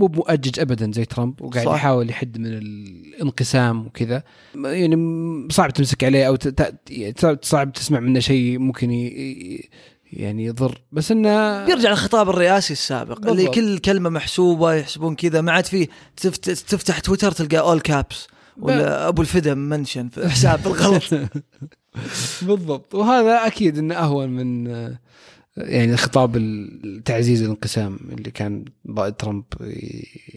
مو 0.00 0.06
مؤجج 0.14 0.60
ابدا 0.60 0.92
زي 0.92 1.04
ترامب 1.04 1.42
وقاعد 1.42 1.66
صح. 1.66 1.74
يحاول 1.74 2.10
يحد 2.10 2.38
من 2.38 2.46
الانقسام 2.46 3.86
وكذا 3.86 4.22
يعني 4.64 4.96
صعب 5.52 5.72
تمسك 5.72 6.04
عليه 6.04 6.28
أو 6.28 6.36
صعب 7.42 7.72
تسمع 7.72 8.00
منه 8.00 8.20
شيء 8.20 8.58
ممكن 8.58 8.90
يعني 10.12 10.44
يضر 10.44 10.82
بس 10.92 11.10
إنه 11.12 11.64
بيرجع 11.64 11.90
للخطاب 11.90 12.30
الرئاسي 12.30 12.72
السابق 12.72 13.18
بالضبط. 13.20 13.30
اللي. 13.38 13.50
كل 13.50 13.78
كلمة 13.78 14.10
محسوبة 14.10 14.74
يحسبون 14.74 15.14
كذا 15.14 15.40
ما 15.40 15.52
عاد 15.52 15.66
في 15.66 15.88
تفت- 16.16 16.50
تفتح 16.50 16.98
تويتر 16.98 17.32
تلقى 17.32 17.58
اول 17.58 17.80
كابس 17.80 18.26
ولا 18.58 19.08
أبو 19.08 19.22
الفدا 19.22 19.54
منشن 19.54 20.08
في 20.08 20.28
حساب 20.28 20.62
بالغلط 20.62 21.02
بالضبط 22.46 22.94
وهذا 22.94 23.46
أكيد 23.46 23.78
إنه 23.78 23.94
أهون 23.94 24.28
من 24.30 24.66
يعني 25.62 25.96
خطاب 25.96 26.32
تعزيز 27.04 27.42
الانقسام 27.42 27.98
اللي 28.12 28.30
كان 28.30 28.64
ترامب 29.18 29.44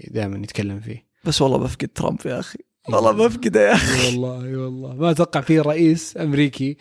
دائما 0.08 0.38
يتكلم 0.38 0.80
فيه. 0.80 1.06
بس 1.26 1.42
والله 1.42 1.58
بفقد 1.58 1.88
ترامب 1.96 2.20
يا 2.26 2.40
أخي. 2.40 2.60
والله 2.90 3.12
بفقده 3.12 3.68
يا 3.70 3.74
أخي. 3.74 4.02
اي 4.02 4.08
والله 4.08 4.46
اي 4.46 4.56
والله. 4.56 4.94
ما 4.94 5.12
أتوقع 5.12 5.42
في 5.42 5.60
رئيس 5.60 6.18
أمريكي 6.18 6.78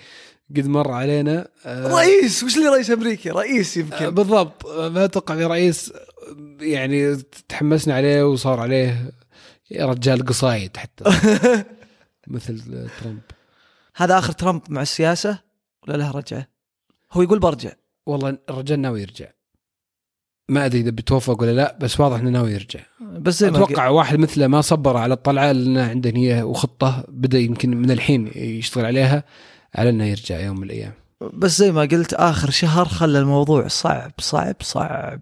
قد 0.56 0.66
مر 0.66 0.90
علينا 0.90 1.48
آه، 1.66 1.88
رئيس؟ 1.88 2.42
وش 2.44 2.56
اللي 2.56 2.68
رئيس 2.68 2.90
أمريكي؟ 2.90 3.30
رئيس 3.30 3.78
آه، 3.78 3.80
يمكن 3.80 4.10
بالضبط. 4.10 4.66
آه، 4.66 4.88
ما 4.88 5.04
أتوقع 5.04 5.36
في 5.36 5.44
رئيس 5.44 5.92
آه، 5.92 6.64
يعني 6.64 7.16
تحمسنا 7.48 7.94
عليه 7.94 8.22
وصار 8.28 8.60
عليه 8.60 9.10
رجال 9.80 10.26
قصايد 10.26 10.76
حتى. 10.76 11.04
مثل 12.26 12.62
آه، 12.74 13.00
ترامب. 13.02 13.20
هذا 13.96 14.18
آخر 14.18 14.32
ترامب 14.32 14.62
مع 14.68 14.82
السياسة 14.82 15.38
ولا 15.88 15.96
له 15.96 16.10
رجعة؟ 16.10 16.48
هو 17.12 17.22
يقول 17.22 17.38
برجع. 17.38 17.72
والله 18.06 18.38
الرجال 18.50 18.80
ناوي 18.80 19.02
يرجع. 19.02 19.26
ما 20.48 20.66
أدري 20.66 20.80
إذا 20.80 20.90
بتوفق 20.90 21.42
ولا 21.42 21.52
لا 21.52 21.78
بس 21.80 22.00
واضح 22.00 22.18
إنه 22.18 22.30
ناوي 22.30 22.52
يرجع. 22.52 22.80
بس 23.00 23.42
أتوقع 23.42 23.88
واحد 23.88 24.18
مثله 24.18 24.46
ما 24.46 24.60
صبر 24.60 24.96
على 24.96 25.14
الطلعة 25.14 25.52
لأنه 25.52 25.90
عنده 25.90 26.10
نيه 26.10 26.42
وخطة 26.42 27.04
بدأ 27.08 27.38
يمكن 27.38 27.76
من 27.76 27.90
الحين 27.90 28.30
يشتغل 28.34 28.84
عليها 28.84 29.24
على 29.74 29.90
إنه 29.90 30.04
يرجع 30.04 30.40
يوم 30.40 30.56
من 30.56 30.62
الأيام. 30.62 30.92
بس 31.34 31.58
زي 31.58 31.72
ما 31.72 31.80
قلت 31.80 32.14
آخر 32.14 32.50
شهر 32.50 32.84
خلى 32.84 33.18
الموضوع 33.18 33.68
صعب 33.68 34.12
صعب 34.18 34.56
صعب. 34.60 35.20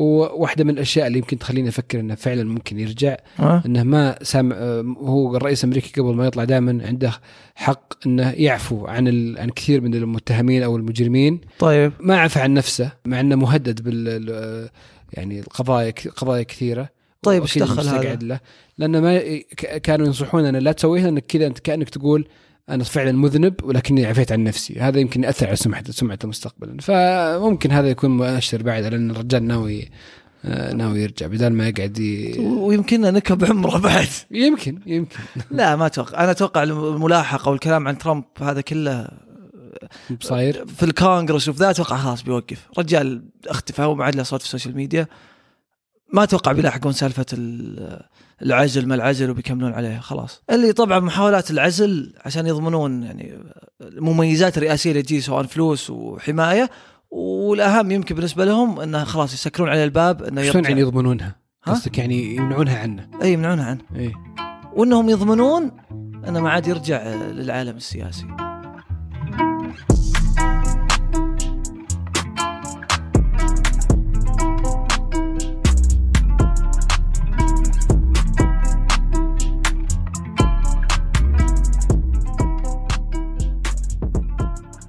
وواحدة 0.00 0.64
من 0.64 0.70
الأشياء 0.70 1.06
اللي 1.06 1.18
يمكن 1.18 1.38
تخليني 1.38 1.68
أفكر 1.68 2.00
إنه 2.00 2.14
فعلا 2.14 2.44
ممكن 2.44 2.78
يرجع 2.78 3.16
ها؟ 3.36 3.62
إنه 3.66 3.82
ما 3.82 4.18
سامع 4.22 4.56
آه، 4.58 4.80
هو 4.98 5.36
الرئيس 5.36 5.64
الأمريكي 5.64 6.00
قبل 6.00 6.14
ما 6.14 6.26
يطلع 6.26 6.44
دائما 6.44 6.86
عنده 6.86 7.12
حق 7.54 8.06
إنه 8.06 8.30
يعفو 8.30 8.86
عن 8.86 9.08
ال... 9.08 9.38
عن 9.38 9.50
كثير 9.50 9.80
من 9.80 9.94
المتهمين 9.94 10.62
أو 10.62 10.76
المجرمين 10.76 11.40
طيب 11.58 11.92
ما 12.00 12.20
عفى 12.20 12.40
عن 12.40 12.54
نفسه 12.54 12.92
مع 13.04 13.20
إنه 13.20 13.36
مهدد 13.36 13.82
بال 13.82 14.08
ال- 14.08 14.68
يعني 15.12 15.40
القضايا 15.40 15.90
قضايا 16.16 16.42
كثيرة 16.42 16.88
طيب 17.22 17.42
إيش 17.42 17.58
دخل 17.58 17.88
هذا؟ 17.88 18.14
له 18.22 18.40
لأنه 18.78 19.00
ما 19.00 19.38
كانوا 19.82 20.06
ينصحون 20.06 20.56
لا 20.56 20.72
تسويها 20.72 21.08
إنك 21.08 21.24
كذا 21.26 21.46
أنت 21.46 21.58
كأنك 21.58 21.88
تقول 21.88 22.28
أنا 22.70 22.84
فعلا 22.84 23.12
مذنب 23.12 23.54
ولكني 23.62 24.06
عفيت 24.06 24.32
عن 24.32 24.44
نفسي. 24.44 24.80
هذا 24.80 24.98
يمكن 24.98 25.24
يأثر 25.24 25.46
على 25.46 25.56
سمعته 25.56 25.92
سمعته 25.92 26.28
مستقبلا 26.28 26.76
فممكن 26.80 27.70
هذا 27.70 27.88
يكون 27.88 28.16
مؤشر 28.16 28.62
بعد 28.62 28.84
على 28.84 28.96
أن 28.96 29.10
الرجال 29.10 29.44
ناوي 29.44 29.88
آه، 30.44 30.72
ناوي 30.72 31.02
يرجع 31.02 31.26
بدل 31.26 31.48
ما 31.48 31.68
يقعد 31.68 31.98
ي... 31.98 32.38
ويمكننا 32.38 33.10
نكب 33.10 33.44
عمره 33.44 33.78
بعد. 33.78 34.08
يمكن 34.30 34.78
يمكن. 34.86 35.18
لا 35.50 35.76
ما 35.76 35.86
أتوقع. 35.86 36.22
أنا 36.22 36.30
أتوقع 36.30 36.62
الملاحقة 36.62 37.50
والكلام 37.50 37.88
عن 37.88 37.98
ترامب 37.98 38.24
هذا 38.40 38.60
كله 38.60 39.08
بصاير. 40.20 40.66
في 40.66 40.82
الكونغرس 40.82 41.48
وفي 41.48 41.58
ذا 41.58 41.70
أتوقع 41.70 41.96
خلاص 41.96 42.22
بيوقف. 42.22 42.68
رجال 42.78 43.22
اختفى 43.46 43.84
وما 43.84 44.04
عاد 44.04 44.16
له 44.16 44.22
صوت 44.22 44.40
في 44.40 44.46
ال 44.46 44.50
social 44.50 44.76
media. 44.76 45.06
ما 46.12 46.22
أتوقع 46.22 46.52
بيلاحقون 46.52 46.92
سالفة 46.92 47.26
ال- 47.32 48.00
العزل 48.42 48.88
ما 48.88 48.94
العزل 48.94 49.30
وبيكملون 49.30 49.72
عليها 49.72 50.00
خلاص. 50.00 50.42
اللي 50.50 50.72
طبعا 50.72 51.00
محاولات 51.00 51.50
العزل 51.50 52.12
عشان 52.24 52.46
يضمنون 52.46 53.02
يعني 53.02 53.38
المميزات 53.80 54.58
الرئاسيه 54.58 54.90
اللي 54.90 55.02
تجي 55.02 55.20
سواء 55.20 55.42
فلوس 55.42 55.90
وحماية 55.90 56.70
والأهم 57.10 57.90
يمكن 57.90 58.14
بالنسبة 58.14 58.44
لهم 58.44 58.80
إنه 58.80 59.04
خلاص 59.04 59.34
يسكرون 59.34 59.68
عليه 59.68 59.84
الباب 59.84 60.22
إنه 60.22 60.42
شلون 60.42 60.64
يعني 60.64 60.80
يضمنونها؟ 60.80 61.36
ها؟ 61.66 61.72
قصدك 61.72 61.98
يعني 61.98 62.34
يمنعونها 62.36 62.78
عنه. 62.78 63.08
اي 63.22 63.32
يمنعونها 63.32 63.64
عنه. 63.66 63.80
إيه. 63.96 64.12
وإنهم 64.76 65.10
يضمنون 65.10 65.70
إنه 66.28 66.40
ما 66.40 66.50
عاد 66.50 66.66
يرجع 66.66 67.02
للعالم 67.14 67.76
السياسي. 67.76 68.26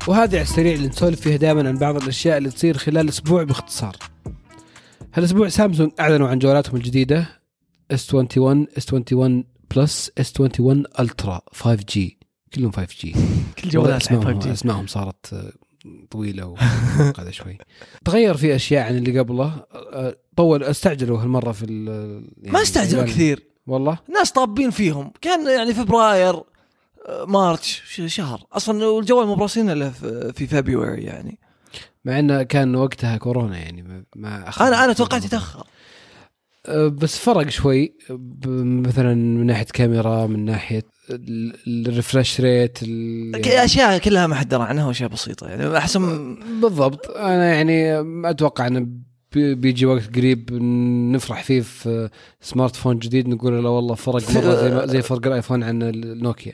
وهذه 0.07 0.33
على 0.35 0.41
السريع 0.41 0.73
اللي 0.73 0.87
نسولف 0.87 1.21
فيها 1.21 1.37
دائما 1.37 1.67
عن 1.69 1.77
بعض 1.77 1.95
الأشياء 2.01 2.37
اللي 2.37 2.49
تصير 2.49 2.77
خلال 2.77 3.09
أسبوع 3.09 3.43
باختصار. 3.43 3.95
هالأسبوع 5.13 5.49
سامسونج 5.49 5.91
أعلنوا 5.99 6.27
عن 6.27 6.39
جوالاتهم 6.39 6.75
الجديدة 6.75 7.25
S21 7.93 8.65
S21 8.79 9.31
Plus 9.75 10.11
S21 10.19 10.99
Ultra 10.99 11.41
5G 11.63 11.99
كلهم 12.53 12.71
5G 12.71 13.17
كل 13.63 13.69
جوالات 13.69 14.01
اسمائهم 14.01 14.41
5G. 14.41 14.47
اسمائهم 14.47 14.87
صارت 14.87 15.33
آه، 15.33 15.51
طويلة 16.11 16.45
ومعقده 16.45 17.31
شوي. 17.31 17.57
تغير 18.05 18.37
في 18.37 18.55
أشياء 18.55 18.87
عن 18.87 18.97
اللي 18.97 19.19
قبله 19.19 19.63
آه، 19.93 20.15
طول 20.37 20.63
استعجلوا 20.63 21.21
هالمرة 21.21 21.51
في 21.51 21.65
ال- 21.65 22.23
يعني 22.41 22.51
ما 22.51 22.61
استعجلوا 22.61 23.03
كثير 23.03 23.43
والله 23.67 23.97
ناس 24.13 24.31
طابين 24.31 24.69
فيهم 24.69 25.11
كان 25.21 25.49
يعني 25.57 25.73
فبراير 25.73 26.41
March 27.27 27.81
شهر. 28.05 28.43
أصلا 28.53 28.99
الجوال 28.99 29.27
مو 29.27 29.35
براسين 29.35 29.69
إلا 29.69 29.89
في 30.35 30.47
فبراير 30.47 30.99
يعني. 30.99 31.39
مع 32.05 32.19
إنه 32.19 32.43
كان 32.43 32.75
وقتها 32.75 33.17
كورونا 33.17 33.57
يعني 33.57 34.05
ما- 34.15 34.49
أخذ 34.49 34.65
أنا 34.65 34.85
أنا 34.85 34.93
توقعت 34.93 35.25
يتأخر. 35.25 35.63
أه، 36.65 36.87
بس 36.87 37.17
فرق 37.17 37.49
شوي. 37.49 37.93
مثلا 38.85 39.13
من 39.13 39.45
ناحية 39.45 39.65
كاميرا 39.73 40.27
من 40.27 40.45
ناحية 40.45 40.83
ال- 41.09 41.87
ال 41.87 41.94
refresh 41.94 42.41
rate 42.41 42.77
أشياء 43.45 43.97
كلها 43.97 44.27
ما 44.27 44.35
حد 44.35 44.49
درى 44.49 44.63
عنها 44.63 44.85
وأشياء 44.87 45.09
بسيطة 45.09 45.47
يعني. 45.47 45.77
أحسن 45.77 46.35
بالضبط. 46.61 47.09
أنا 47.09 47.53
يعني 47.53 48.03
ما 48.03 48.29
أتوقع 48.29 48.67
إنه 48.67 48.87
بي- 49.33 49.55
بيجي 49.55 49.85
وقت 49.85 50.15
قريب 50.15 50.53
نفرح 51.13 51.43
فيه 51.43 51.61
في 51.61 52.09
smart 52.41 52.75
phone 52.75 52.99
جديد 52.99 53.27
نقول 53.27 53.63
لا 53.63 53.69
والله 53.69 53.95
فرق 53.95 54.31
مرة 54.31 54.55
زي, 54.55 54.71
ما- 54.71 54.85
زي 54.85 55.01
فرق 55.01 55.27
الآيفون 55.27 55.63
عن 55.63 55.83
النوكيا. 55.83 56.53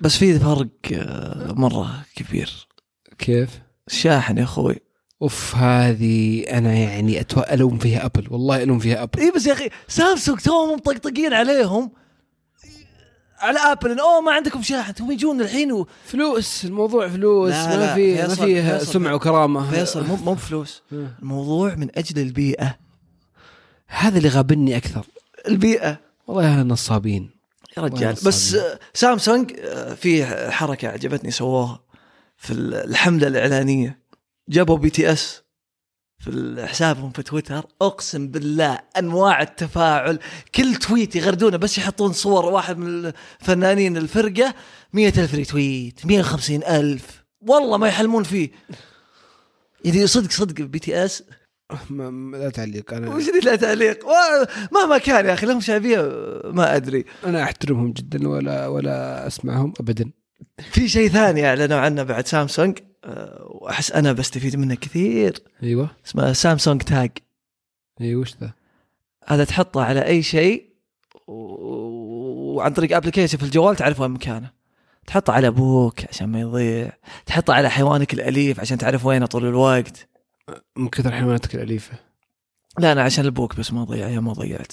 بس 0.00 0.16
في 0.16 0.38
فرق 0.38 0.68
آه، 0.92 1.52
مرة 1.52 2.04
كبير. 2.16 2.66
كيف؟ 3.18 3.50
الشاحن 3.88 4.38
يا 4.38 4.42
أخوي. 4.42 4.76
أوف 5.22 5.56
هذه 5.56 6.42
أنا 6.42 6.72
يعني 6.72 7.20
أتو... 7.20 7.40
ألوم 7.40 7.78
فيها 7.78 8.06
أبل 8.06 8.26
والله 8.30 8.62
ألوم 8.62 8.78
فيها 8.78 9.02
أبل. 9.02 9.20
إي 9.20 9.30
بس 9.30 9.46
يا 9.46 9.52
أخي 9.52 9.70
سامسونج 9.88 10.38
توهم 10.38 10.76
مطقطقين 10.76 11.32
عليهم. 11.32 11.90
على 13.38 13.58
أبل 13.58 13.90
إن 13.90 14.00
أوه 14.00 14.20
ما 14.20 14.32
عندكم 14.32 14.62
شاحن. 14.62 15.02
هم 15.02 15.12
يجون 15.12 15.40
الحين 15.40 15.72
و... 15.72 15.86
فلوس 16.04 16.64
الموضوع 16.64 17.08
فلوس 17.08 17.50
لا، 17.50 17.68
ما 17.68 17.74
لا، 17.74 17.94
فيه 17.94 18.22
ما 18.22 18.34
فيه 18.34 18.78
سمعة 18.78 19.14
وكرامة. 19.14 19.70
فيصل 19.70 20.06
مو 20.06 20.16
مو 20.16 20.34
بفلوس. 20.34 20.82
آه. 20.92 21.08
الموضوع 21.22 21.74
من 21.74 21.88
أجل 21.94 22.22
البيئة. 22.22 22.78
هذا 23.86 24.18
اللي 24.18 24.28
غابني 24.28 24.76
أكثر. 24.76 25.06
البيئة. 25.48 26.00
والله 26.26 26.62
نصابين 26.62 27.30
يا 27.76 27.82
رجال. 27.82 28.14
بس 28.26 28.56
سامسونج 28.94 29.52
آه، 29.60 29.94
في 29.94 30.26
حركة 30.50 30.88
عجبتني 30.88 31.30
سووها 31.30 31.84
في 32.36 32.52
الحملة 32.52 33.26
الإعلانية. 33.26 34.04
جابوا 34.48 34.78
BTS 34.78 35.42
في 36.18 36.56
حسابهم 36.68 37.10
في 37.10 37.22
تويتر. 37.22 37.66
أقسم 37.82 38.28
بالله 38.28 38.78
أنواع 38.98 39.42
التفاعل. 39.42 40.18
كل 40.54 40.74
tweet 40.74 41.16
يغردونه 41.16 41.56
بس 41.56 41.78
يحطون 41.78 42.12
صور 42.12 42.46
واحد 42.46 42.78
من 42.78 43.12
الفنانين 43.40 43.96
الفرقة 43.96 44.54
مئة 44.92 45.22
ألف 45.22 45.34
retweet 45.34 46.06
150 46.06 46.64
ألف. 46.64 47.24
والله 47.40 47.78
ما 47.78 47.88
يحلمون 47.88 48.22
فيه. 48.22 48.50
يعني 49.84 50.06
صدق 50.06 50.30
صدق 50.30 50.64
BTS 50.64 51.22
ما 51.90 52.36
لا 52.36 52.50
تعليق 52.50 52.94
أنا 52.94 53.14
وش 53.14 53.28
لا 53.44 53.56
تعليق؟ 53.56 54.06
مهما 54.72 54.98
كان 54.98 55.26
يا 55.26 55.34
أخي 55.34 55.46
لهم 55.46 55.60
شعبيه 55.60 56.02
ما 56.44 56.76
أدري. 56.76 57.04
أنا 57.24 57.42
أحترمهم 57.42 57.92
جدا 57.92 58.28
ولا 58.28 58.66
ولا 58.66 59.26
أسمعهم 59.26 59.72
ابدا. 59.80 60.10
في 60.70 60.88
شيء 60.88 61.08
ثاني 61.08 61.46
أعلنوا 61.46 61.78
عنه 61.78 62.02
بعد 62.02 62.26
سامسونج 62.26 62.78
أه، 63.04 63.46
وأحس 63.50 63.92
أنا 63.92 64.12
بستفيد 64.12 64.56
منه 64.56 64.74
كثير. 64.74 65.42
أيوه. 65.62 65.90
اسمه 66.06 66.32
سامسونج 66.32 66.82
Tag. 66.82 67.10
أيوه 68.00 68.20
وش 68.20 68.34
ذا؟ 68.40 68.52
هذا 69.26 69.44
تحطه 69.44 69.82
على 69.82 70.06
أي 70.06 70.22
شيء 70.22 70.74
وعن 71.26 72.72
طريق 72.72 72.96
application 72.96 73.38
في 73.38 73.44
الجوال 73.44 73.76
تعرف 73.76 74.00
وين 74.00 74.10
مكانه. 74.10 74.50
تحطه 75.06 75.32
على 75.32 75.46
أبوك 75.46 76.00
عشان 76.08 76.28
ما 76.28 76.40
يضيع. 76.40 76.92
تحطه 77.26 77.54
على 77.54 77.70
حيوانك 77.70 78.14
الأليف 78.14 78.60
عشان 78.60 78.78
تعرف 78.78 79.06
وينه 79.06 79.26
طول 79.26 79.46
الوقت. 79.46 80.08
من 80.76 80.88
كثر 80.88 81.12
حيواناتك 81.12 81.54
الأليفة. 81.54 81.92
لا 82.78 82.92
أنا 82.92 83.02
عشان 83.02 83.26
أبوك 83.26 83.56
بس 83.56 83.72
ما 83.72 83.84
ضيع 83.84 84.08
يا 84.08 84.20
ما 84.20 84.32
ضيعت. 84.32 84.72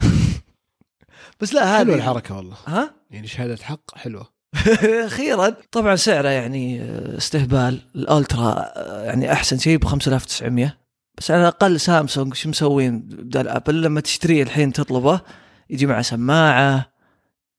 بس 1.40 1.54
لا 1.54 1.64
هذه 1.64 1.84
حلوة 1.84 1.94
الحركة 1.94 2.36
والله. 2.36 2.56
ها؟ 2.66 2.94
يعني 3.10 3.26
شهادة 3.26 3.56
حق 3.64 3.98
حلوة. 3.98 4.36
أخيرا 5.06 5.56
طبعا 5.70 5.96
سعره 5.96 6.28
يعني 6.28 6.82
آه، 6.82 7.16
استهبال. 7.16 7.82
الألترا 7.94 8.54
آه، 8.76 9.04
يعني 9.04 9.32
أحسن 9.32 9.58
شيء 9.58 9.78
ب 9.78 9.84
5900 9.84 10.78
بس 11.18 11.30
على 11.30 11.40
الأقل 11.40 11.80
سامسونج 11.80 12.34
شو 12.34 12.48
مسوين؟ 12.48 12.98
بدال 13.00 13.48
ابل 13.48 13.82
لما 13.82 14.00
تشتريه 14.00 14.42
الحين 14.42 14.72
تطلبه 14.72 15.20
يجي 15.70 15.86
معه 15.86 16.02
سماعة 16.02 16.92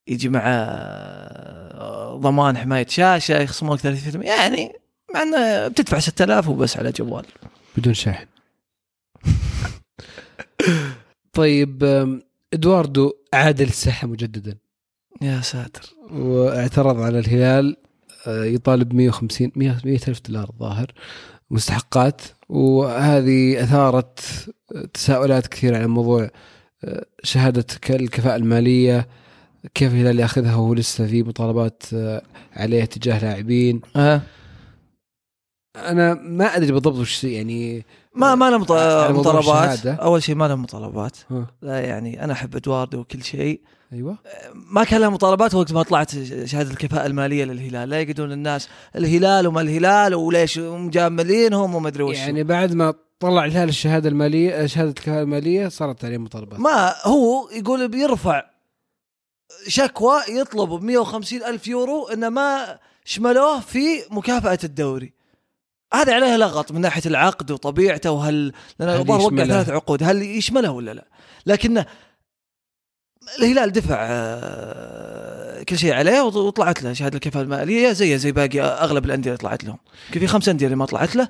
يجي 0.08 0.30
معه 0.30 0.52
آه، 0.52 2.18
ضمان 2.18 2.58
حماية 2.58 2.88
شاشة 2.88 3.40
يخصمون 3.40 3.78
لك 3.78 3.82
30% 3.82 4.26
يعني 4.26 4.74
مع 5.14 5.22
إنه 5.22 5.68
بتدفع 5.68 6.00
6000 6.00 6.48
وبس 6.50 6.78
على 6.78 6.92
جوال. 6.92 7.26
بدون 7.78 7.94
شاحن. 7.94 8.26
طيب 11.34 11.84
إدواردو 12.54 13.12
عاد 13.34 13.62
للساحه 13.62 14.08
مجددا. 14.08 14.58
يا 15.22 15.42
ساتر. 15.42 15.82
واعترض 16.12 17.00
على 17.02 17.20
الهلال 17.20 17.78
آه، 18.28 18.44
يطالب 18.44 18.94
150 18.94 19.52
100 19.56 19.78
100 19.86 20.00
ألف 20.08 20.22
دولار 20.28 20.50
الظاهر 20.50 20.92
مستحقات. 21.52 22.22
وهذه 22.50 23.64
أثارت 23.64 24.20
تساؤلات 24.94 25.48
كثيرة 25.48 25.78
عن 25.78 25.86
موضوع 25.86 26.30
آه، 26.84 27.06
شهادة 27.24 27.62
ك- 27.82 27.92
الكفاءة 27.92 28.36
المالية 28.36 29.08
كيف 29.74 29.94
الهلال 29.94 30.20
ياخذها 30.20 30.56
وهو 30.56 30.74
لسه 30.74 31.08
في 31.08 31.24
مطالبات 31.24 31.84
آه، 31.94 32.22
عليه 32.54 32.86
تجاه 32.86 33.20
لاعبين. 33.20 33.82
أه. 33.96 34.22
أنا 35.78 36.14
ما 36.14 36.56
أدري 36.56 36.72
بالضبط 36.72 36.96
وش 36.96 37.24
يعني 37.24 37.86
ما 38.16 38.36
ما 38.36 38.50
له 38.50 38.58
مطالبات. 38.58 39.86
أول 39.86 40.24
شيء 40.24 40.36
ما 40.36 40.48
له 40.48 40.56
مطالبات. 40.56 41.18
لا 41.62 41.80
يعني 41.80 42.24
أنا 42.24 42.34
أحب 42.34 42.56
إدواردو 42.56 43.00
وكل 43.00 43.24
شيء. 43.24 43.62
أيوه. 43.94 44.18
ما 44.54 44.84
كان 44.84 45.02
لها 45.02 45.10
مطالبات 45.10 45.56
وقت 45.56 45.72
ما 45.72 45.84
طلعت 45.84 46.12
شهادة 46.46 46.72
الكفاءة 46.72 47.06
المالية 47.06 47.46
للهلال. 47.46 47.90
لا 47.90 48.02
يقعدون 48.02 48.32
الناس 48.32 48.70
الهلال 48.96 49.48
وما 49.48 49.62
الهلال 49.62 50.16
وليش 50.16 50.58
مجاملينهم 50.58 51.76
وما 51.76 51.88
أدري 51.88 52.04
وش. 52.04 52.18
يعني 52.18 52.44
بعد 52.44 52.74
ما 52.74 52.94
طلع 53.20 53.46
الهلال 53.46 53.70
الشهادة 53.70 54.10
الماليه 54.10 54.66
شهادة 54.66 54.90
الكفاءة 54.90 55.22
المالية 55.22 55.68
صارت 55.68 56.06
عليه 56.06 56.18
مطالبات. 56.18 56.60
ما 56.60 56.94
هو 57.04 57.50
يقول 57.50 57.88
بيرفع 57.88 58.44
شكوى 59.68 60.20
يطلب 60.30 60.70
ب 60.70 60.84
150 60.84 61.44
ألف 61.44 61.68
يورو 61.68 62.08
إنه 62.08 62.30
ما 62.30 62.80
شملوه 63.06 63.60
في 63.60 63.80
مكافأة 64.12 64.60
الدوري. 64.64 65.17
هذا 65.94 66.14
عليه 66.16 66.36
لغط 66.38 66.72
من 66.72 66.82
ناحية 66.82 67.02
العقد 67.06 67.52
وطبيعته 67.52 68.12
وهل 68.12 68.54
هل 68.82 68.90
الظاهر 68.90 69.20
وقع؟ 69.22 69.46
ثلاث 69.46 69.70
عقود 69.70 70.04
هل 70.04 70.22
يشمله 70.22 70.72
ولا 70.72 70.94
لا؟ 70.94 71.08
لكنه 71.46 71.86
الهلال 73.40 73.72
دفع 73.72 73.96
آه، 74.00 75.64
كل 75.64 75.78
شيء 75.78 75.94
عليه 75.94 76.22
وط- 76.22 76.36
وطلعت 76.36 76.84
له 76.84 76.94
شهادة 76.94 77.16
الكفاءة 77.16 77.44
المالية 77.44 77.92
زي 77.92 78.18
زي 78.18 78.32
باقي 78.32 78.62
أغلب 78.62 79.06
الأندية 79.06 79.30
اللي 79.30 79.38
طلعت 79.38 79.64
لهم. 79.64 79.78
يمكن 80.08 80.20
في 80.20 80.28
خمس 80.28 80.50
أندية 80.50 80.66
اللي 80.66 80.76
ما 80.78 80.86
طلعت 80.86 81.16
له؟ 81.16 81.28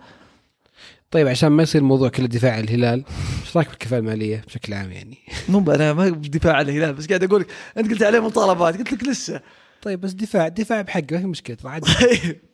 طيب 1.11 1.27
عشان 1.27 1.47
ما 1.49 1.63
يصير 1.63 1.81
الموضوع 1.81 2.09
كله 2.09 2.25
دفاع 2.27 2.53
عن 2.53 2.63
الهلال 2.63 3.03
إيش 3.45 3.57
رايك 3.57 3.69
بالكفاءة 3.69 3.99
المالية 3.99 4.43
بشكل 4.47 4.73
عام 4.73 4.91
يعني؟ 4.91 5.17
مو 5.49 5.71
أنا 5.71 5.93
ما 5.93 6.09
بدفاع 6.09 6.53
عن 6.55 6.69
الهلال 6.69 6.93
بس 6.93 7.07
قاعد 7.07 7.23
أقول 7.23 7.41
لك 7.41 7.47
أنت 7.77 7.91
قلت 7.91 8.03
عليه 8.03 8.19
مطالبات 8.19 8.77
قلت 8.77 8.91
لك 8.93 9.03
لسه. 9.03 9.41
طيب 9.81 10.01
بس 10.01 10.11
دفاع 10.11 10.47
دفاع 10.47 10.81
بحقه 10.81 11.05
ما 11.11 11.19
في 11.19 11.25
مشكلة 11.27 11.55
طيب 11.55 11.83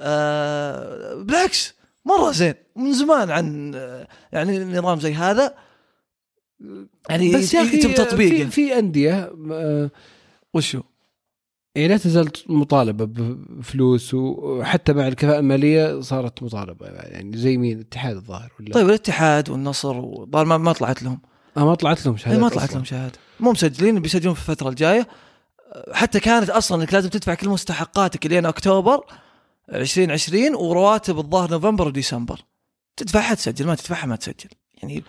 آه 0.00 1.14
بالعكس 1.14 1.74
مرة 2.04 2.30
زين. 2.32 2.54
من 2.76 2.92
زمان 2.92 3.30
عن 3.30 3.72
آه، 3.74 4.08
يعني 4.32 4.58
نظام 4.64 5.00
زي 5.00 5.14
هذا 5.14 5.54
يعني 7.08 7.34
بس 7.34 7.54
يا 7.54 7.62
أخي 7.62 7.76
يتم 7.76 7.92
تطبيقه. 7.92 8.44
في, 8.44 8.50
في 8.50 8.78
أندية 8.78 9.32
آه، 9.52 9.90
وشو؟ 10.54 10.82
يعني 11.74 11.88
لا 11.88 11.96
تزال 11.96 12.30
مطالبة 12.46 13.04
بفلوس 13.04 14.14
وحتى 14.14 14.92
مع 14.92 15.08
الكفاءة 15.08 15.38
المالية 15.38 16.00
صارت 16.00 16.42
مطالبة 16.42 16.86
يعني 16.86 17.36
زي 17.36 17.56
مين؟ 17.56 17.76
الاتحاد 17.76 18.16
الظاهر 18.16 18.52
ولا؟ 18.60 18.72
طيب 18.72 18.88
الاتحاد 18.88 19.50
والنصر 19.50 19.96
والظاهر 19.96 20.44
ما, 20.44 20.72
طلعت 20.72 21.02
لهم. 21.02 21.20
آه 21.56 21.64
ما 21.64 21.74
طلعت 21.74 22.06
لهم 22.06 22.14
إيه 22.14 22.22
شهادات 22.22 22.40
ما 22.40 22.48
طلعت 22.48 22.64
أصلاً. 22.64 22.74
لهم 22.74 22.84
شهاده 22.84 23.18
مو 23.40 23.50
مسجلين 23.52 24.00
بيسجلون 24.00 24.34
في 24.34 24.40
الفترة 24.40 24.68
الجاية. 24.68 25.08
حتى 25.92 26.20
كانت 26.20 26.50
أصلا 26.50 26.82
إنك 26.82 26.94
لازم 26.94 27.08
تدفع 27.08 27.34
كل 27.34 27.48
مستحقاتك 27.48 28.26
لين 28.26 28.46
أكتوبر 28.46 29.04
2020 29.72 30.54
ورواتب 30.54 31.18
الظاهر 31.18 31.50
نوفمبر 31.50 31.88
وديسمبر. 31.88 32.40
تدفعها 32.96 33.34
تسجل 33.34 33.66
ما 33.66 33.74
تدفعها 33.74 34.06
ما 34.06 34.16
تسجل. 34.16 34.50
يعني 34.82 35.02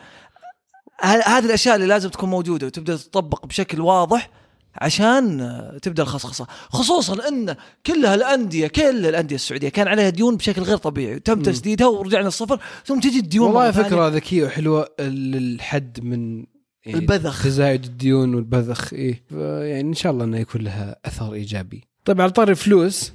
هذه 1.01 1.45
الأشياء 1.45 1.75
اللي 1.75 1.87
لازم 1.87 2.09
تكون 2.09 2.29
موجودة 2.29 2.67
وتبدأ 2.67 2.97
تطبق 2.97 3.45
بشكل 3.45 3.81
واضح 3.81 4.29
عشان 4.75 5.79
تبدأ 5.81 6.03
الخصخصة. 6.03 6.47
خصوصا 6.69 7.27
إن 7.27 7.55
كل 7.85 8.05
هالأندية 8.05 8.67
كل 8.67 9.05
الأندية 9.05 9.35
السعودية 9.35 9.69
كان 9.69 9.87
عليها 9.87 10.09
ديون 10.09 10.37
بشكل 10.37 10.61
غير 10.61 10.77
طبيعي. 10.77 11.19
تم. 11.19 11.41
تسديدها 11.41 11.87
ورجعنا 11.87 12.27
الصفر 12.27 12.59
ثم 12.85 12.99
تجي 12.99 13.19
الديون 13.19 13.47
والله. 13.47 13.71
فكرة 13.71 14.07
ذكية 14.07 14.45
وحلوة 14.45 14.87
للحد 14.99 15.99
من 16.03 16.45
يعني 16.85 16.99
البذخ. 16.99 17.43
تزايد 17.43 17.85
الديون 17.85 18.35
والبذخ. 18.35 18.93
إيه. 18.93 19.23
يعني 19.31 19.81
إن 19.81 19.93
شاء 19.93 20.11
الله 20.11 20.25
إنه 20.25 20.39
يكون 20.39 20.61
لها 20.61 20.99
اثر 21.05 21.33
إيجابي. 21.33 21.83
طيب 22.05 22.21
على 22.21 22.31
طار 22.31 22.49
الفلوس 22.49 23.13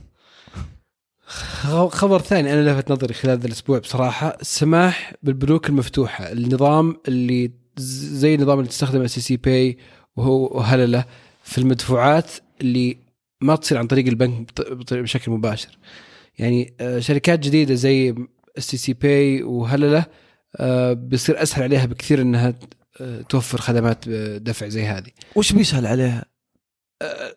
خبر 1.89 2.21
ثاني 2.21 2.53
أنا 2.53 2.71
لفت 2.71 2.91
نظري 2.91 3.15
خلال 3.15 3.39
هذا 3.39 3.47
الأسبوع 3.47 3.79
بصراحة 3.79 4.37
السماح 4.41 5.15
بالبنوك 5.23 5.69
المفتوحة 5.69 6.33
النظام 6.33 6.97
اللي 7.09 7.51
زي 7.79 8.35
النظام 8.35 8.59
اللي 8.59 8.71
تستخدم 8.71 9.03
STC 9.03 9.37
Pay 9.37 9.79
وهو 10.17 10.57
وهللة 10.57 11.05
في 11.43 11.59
المدفوعات 11.59 12.31
اللي 12.61 12.97
ما 13.41 13.57
تصير 13.57 13.79
عن 13.79 13.87
طريق 13.87 14.07
البنك 14.07 14.61
بشكل 14.93 15.31
مباشر 15.31 15.79
يعني 16.39 16.75
آه، 16.81 16.99
شركات 16.99 17.39
جديدة 17.39 17.75
زي 17.75 18.15
STC 18.59 18.93
Pay 18.93 19.43
وهللة 19.43 20.05
آه، 20.57 20.93
بيصير 20.93 21.43
أسهل 21.43 21.63
عليها 21.63 21.87
بكثير 21.87 22.21
إنها 22.21 22.55
آه، 23.01 23.21
توفر 23.23 23.61
خدمات 23.61 24.09
دفع 24.39 24.69
زي 24.69 24.85
هذه 24.85 25.11
وش 25.35 25.53
بيسهل 25.53 25.87
عليها؟ 25.87 26.25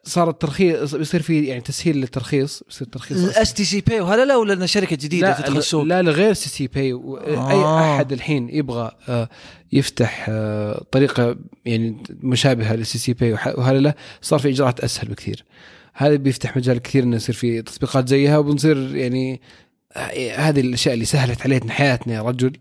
صار 0.04 0.30
الترخيص 0.30 0.96
بيصير 0.96 1.22
في 1.22 1.46
يعني 1.46 1.62
تسهيل 1.62 1.98
للترخيص 1.98 2.64
بيصير 2.68 2.88
ترخيص. 2.88 3.18
ال 3.18 3.36
S 3.36 3.54
TC 3.54 3.82
Pay 3.82 4.00
وهللة 4.02 4.36
ولا 4.36 4.66
شركة 4.66 4.96
جديدة 4.96 5.34
تدخل 5.40 5.58
السوق 5.58 5.84
لا 5.84 6.02
لغير 6.02 6.34
STC 6.34 6.68
Pay 6.68 6.94
و- 6.94 7.18
آه. 7.18 7.52
اي 7.52 7.96
أحد 7.96 8.12
الحين 8.12 8.50
يبغى 8.50 8.92
آه، 9.10 9.30
يفتح 9.72 10.26
آه، 10.30 10.86
طريقة 10.92 11.36
يعني 11.66 12.04
مشابهة 12.10 12.76
لل 12.76 12.98
STC 12.98 13.14
Pay 13.14 13.34
وهللة 13.34 13.96
صار 14.22 14.40
في 14.40 14.50
إجراءات 14.50 14.80
أسهل 14.80 15.08
بكثير. 15.08 15.46
هذا 15.94 16.16
بيفتح 16.16 16.58
مجال 16.58 16.78
كثير 16.80 17.04
إنه 17.04 17.16
يصير 17.16 17.36
في 17.36 17.62
تطبيقات 17.62 18.08
زيها 18.10 18.38
وبنصير 18.38 18.96
يعني 18.96 19.42
هذه 20.36 20.60
الأشياء 20.60 20.94
اللي 20.94 21.06
سهلت 21.06 21.42
علينا 21.42 21.72
حياتنا 21.72 22.14
يا 22.14 22.22
رجل. 22.22 22.54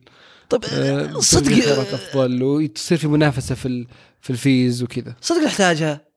طب 0.50 0.60
بتصير 0.60 1.20
صدق 1.20 1.78
افضل 1.94 2.42
وتصير 2.42 2.98
في 2.98 3.08
منافسة 3.08 3.54
في 3.54 3.86
في 4.20 4.30
ال 4.30 4.41
fees 4.41 4.82
وكذا. 4.82 5.14
صدق 5.20 5.44
نحتاجها؟ 5.44 6.07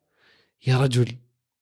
يا 0.68 0.78
رجل. 0.78 1.08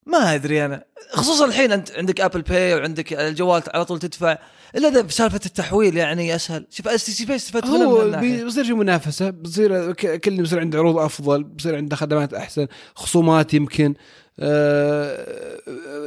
ما 0.06 0.36
أدري 0.36 0.66
أنا. 0.66 0.84
خصوصا 1.14 1.46
الحين 1.46 1.72
أنت 1.72 1.92
عندك 1.92 2.22
Apple 2.22 2.42
Pay 2.42 2.74
وعندك 2.76 3.14
الجوال 3.14 3.62
على 3.74 3.86
طول 3.86 4.00
تدفع. 4.00 4.38
إلا 4.76 4.88
إذا 4.88 5.02
بسالفة 5.02 5.40
التحويل 5.46 5.98
يعني 5.98 6.36
أسهل. 6.36 6.68
شوف 6.70 6.88
STC 6.88 7.26
Pay 7.26 7.36
استفدت 7.36 7.66
هو 7.66 8.20
بيصير 8.20 8.64
في 8.64 8.74
منافسة. 8.74 9.30
بصير 9.30 9.92
ك- 9.92 10.20
كل 10.22 10.38
بيصير 10.38 10.60
عنده 10.60 10.80
عروض 10.80 10.98
أفضل. 10.98 11.44
بصير 11.44 11.76
عنده 11.76 11.96
خدمات 11.96 12.34
أحسن. 12.34 12.68
خصومات 12.96 13.54
يمكن. 13.54 13.94
آه، 14.40 15.26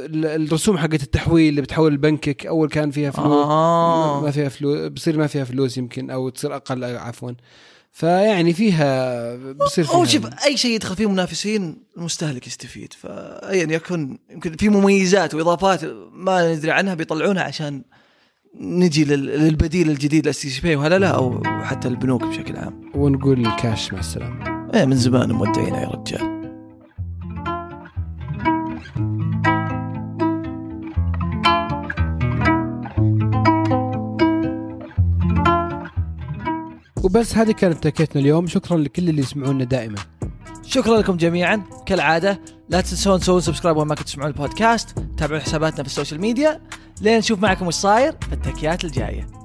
ال- 0.05 0.25
الرسوم 0.47 0.77
حقت 0.77 1.03
التحويل 1.03 1.49
اللي 1.49 1.61
بتحول 1.61 1.93
لبنكك. 1.93 2.45
أول 2.45 2.69
كان 2.69 2.91
فيها 2.91 3.11
فلوس. 3.11 3.27
آه. 3.27 4.21
ما 4.21 4.31
فيها 4.31 4.49
فلوس 4.49 4.87
بصير 4.87 5.17
ما 5.17 5.27
فيها 5.27 5.43
فلوس 5.43 5.77
يمكن. 5.77 6.09
أو 6.09 6.29
تصير 6.29 6.55
أقل 6.55 6.83
عفوا. 6.83 7.31
فيعني 7.95 8.53
فيها 8.53 9.35
بصير 9.53 9.85
فيها 9.85 9.95
هو 9.95 10.05
شوف 10.05 10.25
أي 10.45 10.57
شيء 10.57 10.71
يدخل 10.75 10.95
فيه 10.95 11.09
منافسين 11.09 11.83
المستهلك 11.97 12.47
يستفيد. 12.47 12.93
فأيا 12.93 13.67
يكن 13.73 14.17
يمكن 14.31 14.55
في 14.57 14.69
مميزات 14.69 15.33
وإضافات 15.35 15.83
ما 16.13 16.53
ندري 16.53 16.71
عنها 16.71 16.93
بيطلعونها 16.93 17.43
عشان 17.43 17.83
نجي 18.59 19.05
لل- 19.05 19.25
للبديل 19.25 19.89
الجديد 19.89 20.23
لل 20.23 20.41
STC 20.41 20.61
Pay 20.61 20.75
وهللة 20.75 21.07
أو 21.07 21.43
حتى 21.63 21.87
البنوك 21.87 22.23
بشكل 22.23 22.55
عام. 22.57 22.91
ونقول 22.95 23.45
الكاش 23.47 23.93
مع 23.93 23.99
السلامة. 23.99 24.69
إيه 24.73 24.85
من 24.85 24.95
زمان 24.95 25.31
مودعين 25.31 25.73
يا 25.75 25.87
رجال. 25.87 26.32
وبس 37.03 37.37
هذه 37.37 37.51
كانت 37.51 37.83
تكيتنا 37.83 38.21
اليوم. 38.21 38.47
شكرا 38.47 38.77
لكل 38.77 39.09
اللي 39.09 39.21
يسمعونا 39.21 39.63
دائما. 39.63 39.97
شكرا 40.65 40.97
لكم 40.97 41.17
جميعا. 41.17 41.63
كالعادة 41.85 42.39
لا 42.69 42.81
تنسون 42.81 43.19
تسوون 43.19 43.41
subscribe 43.41 43.77
وين 43.77 43.87
ما 43.87 43.95
تسمعون 43.95 44.31
البودكاست. 44.31 44.95
تابعون 45.17 45.41
حساباتنا 45.41 45.83
في 45.83 45.89
ال 45.89 45.94
social 45.94 46.21
media. 46.21 46.61
لين 47.01 47.17
نشوف 47.17 47.39
معكم 47.39 47.67
وش 47.67 47.73
صاير 47.73 48.15
في 48.29 48.33
التكيات 48.33 48.83
الجاية. 48.83 49.42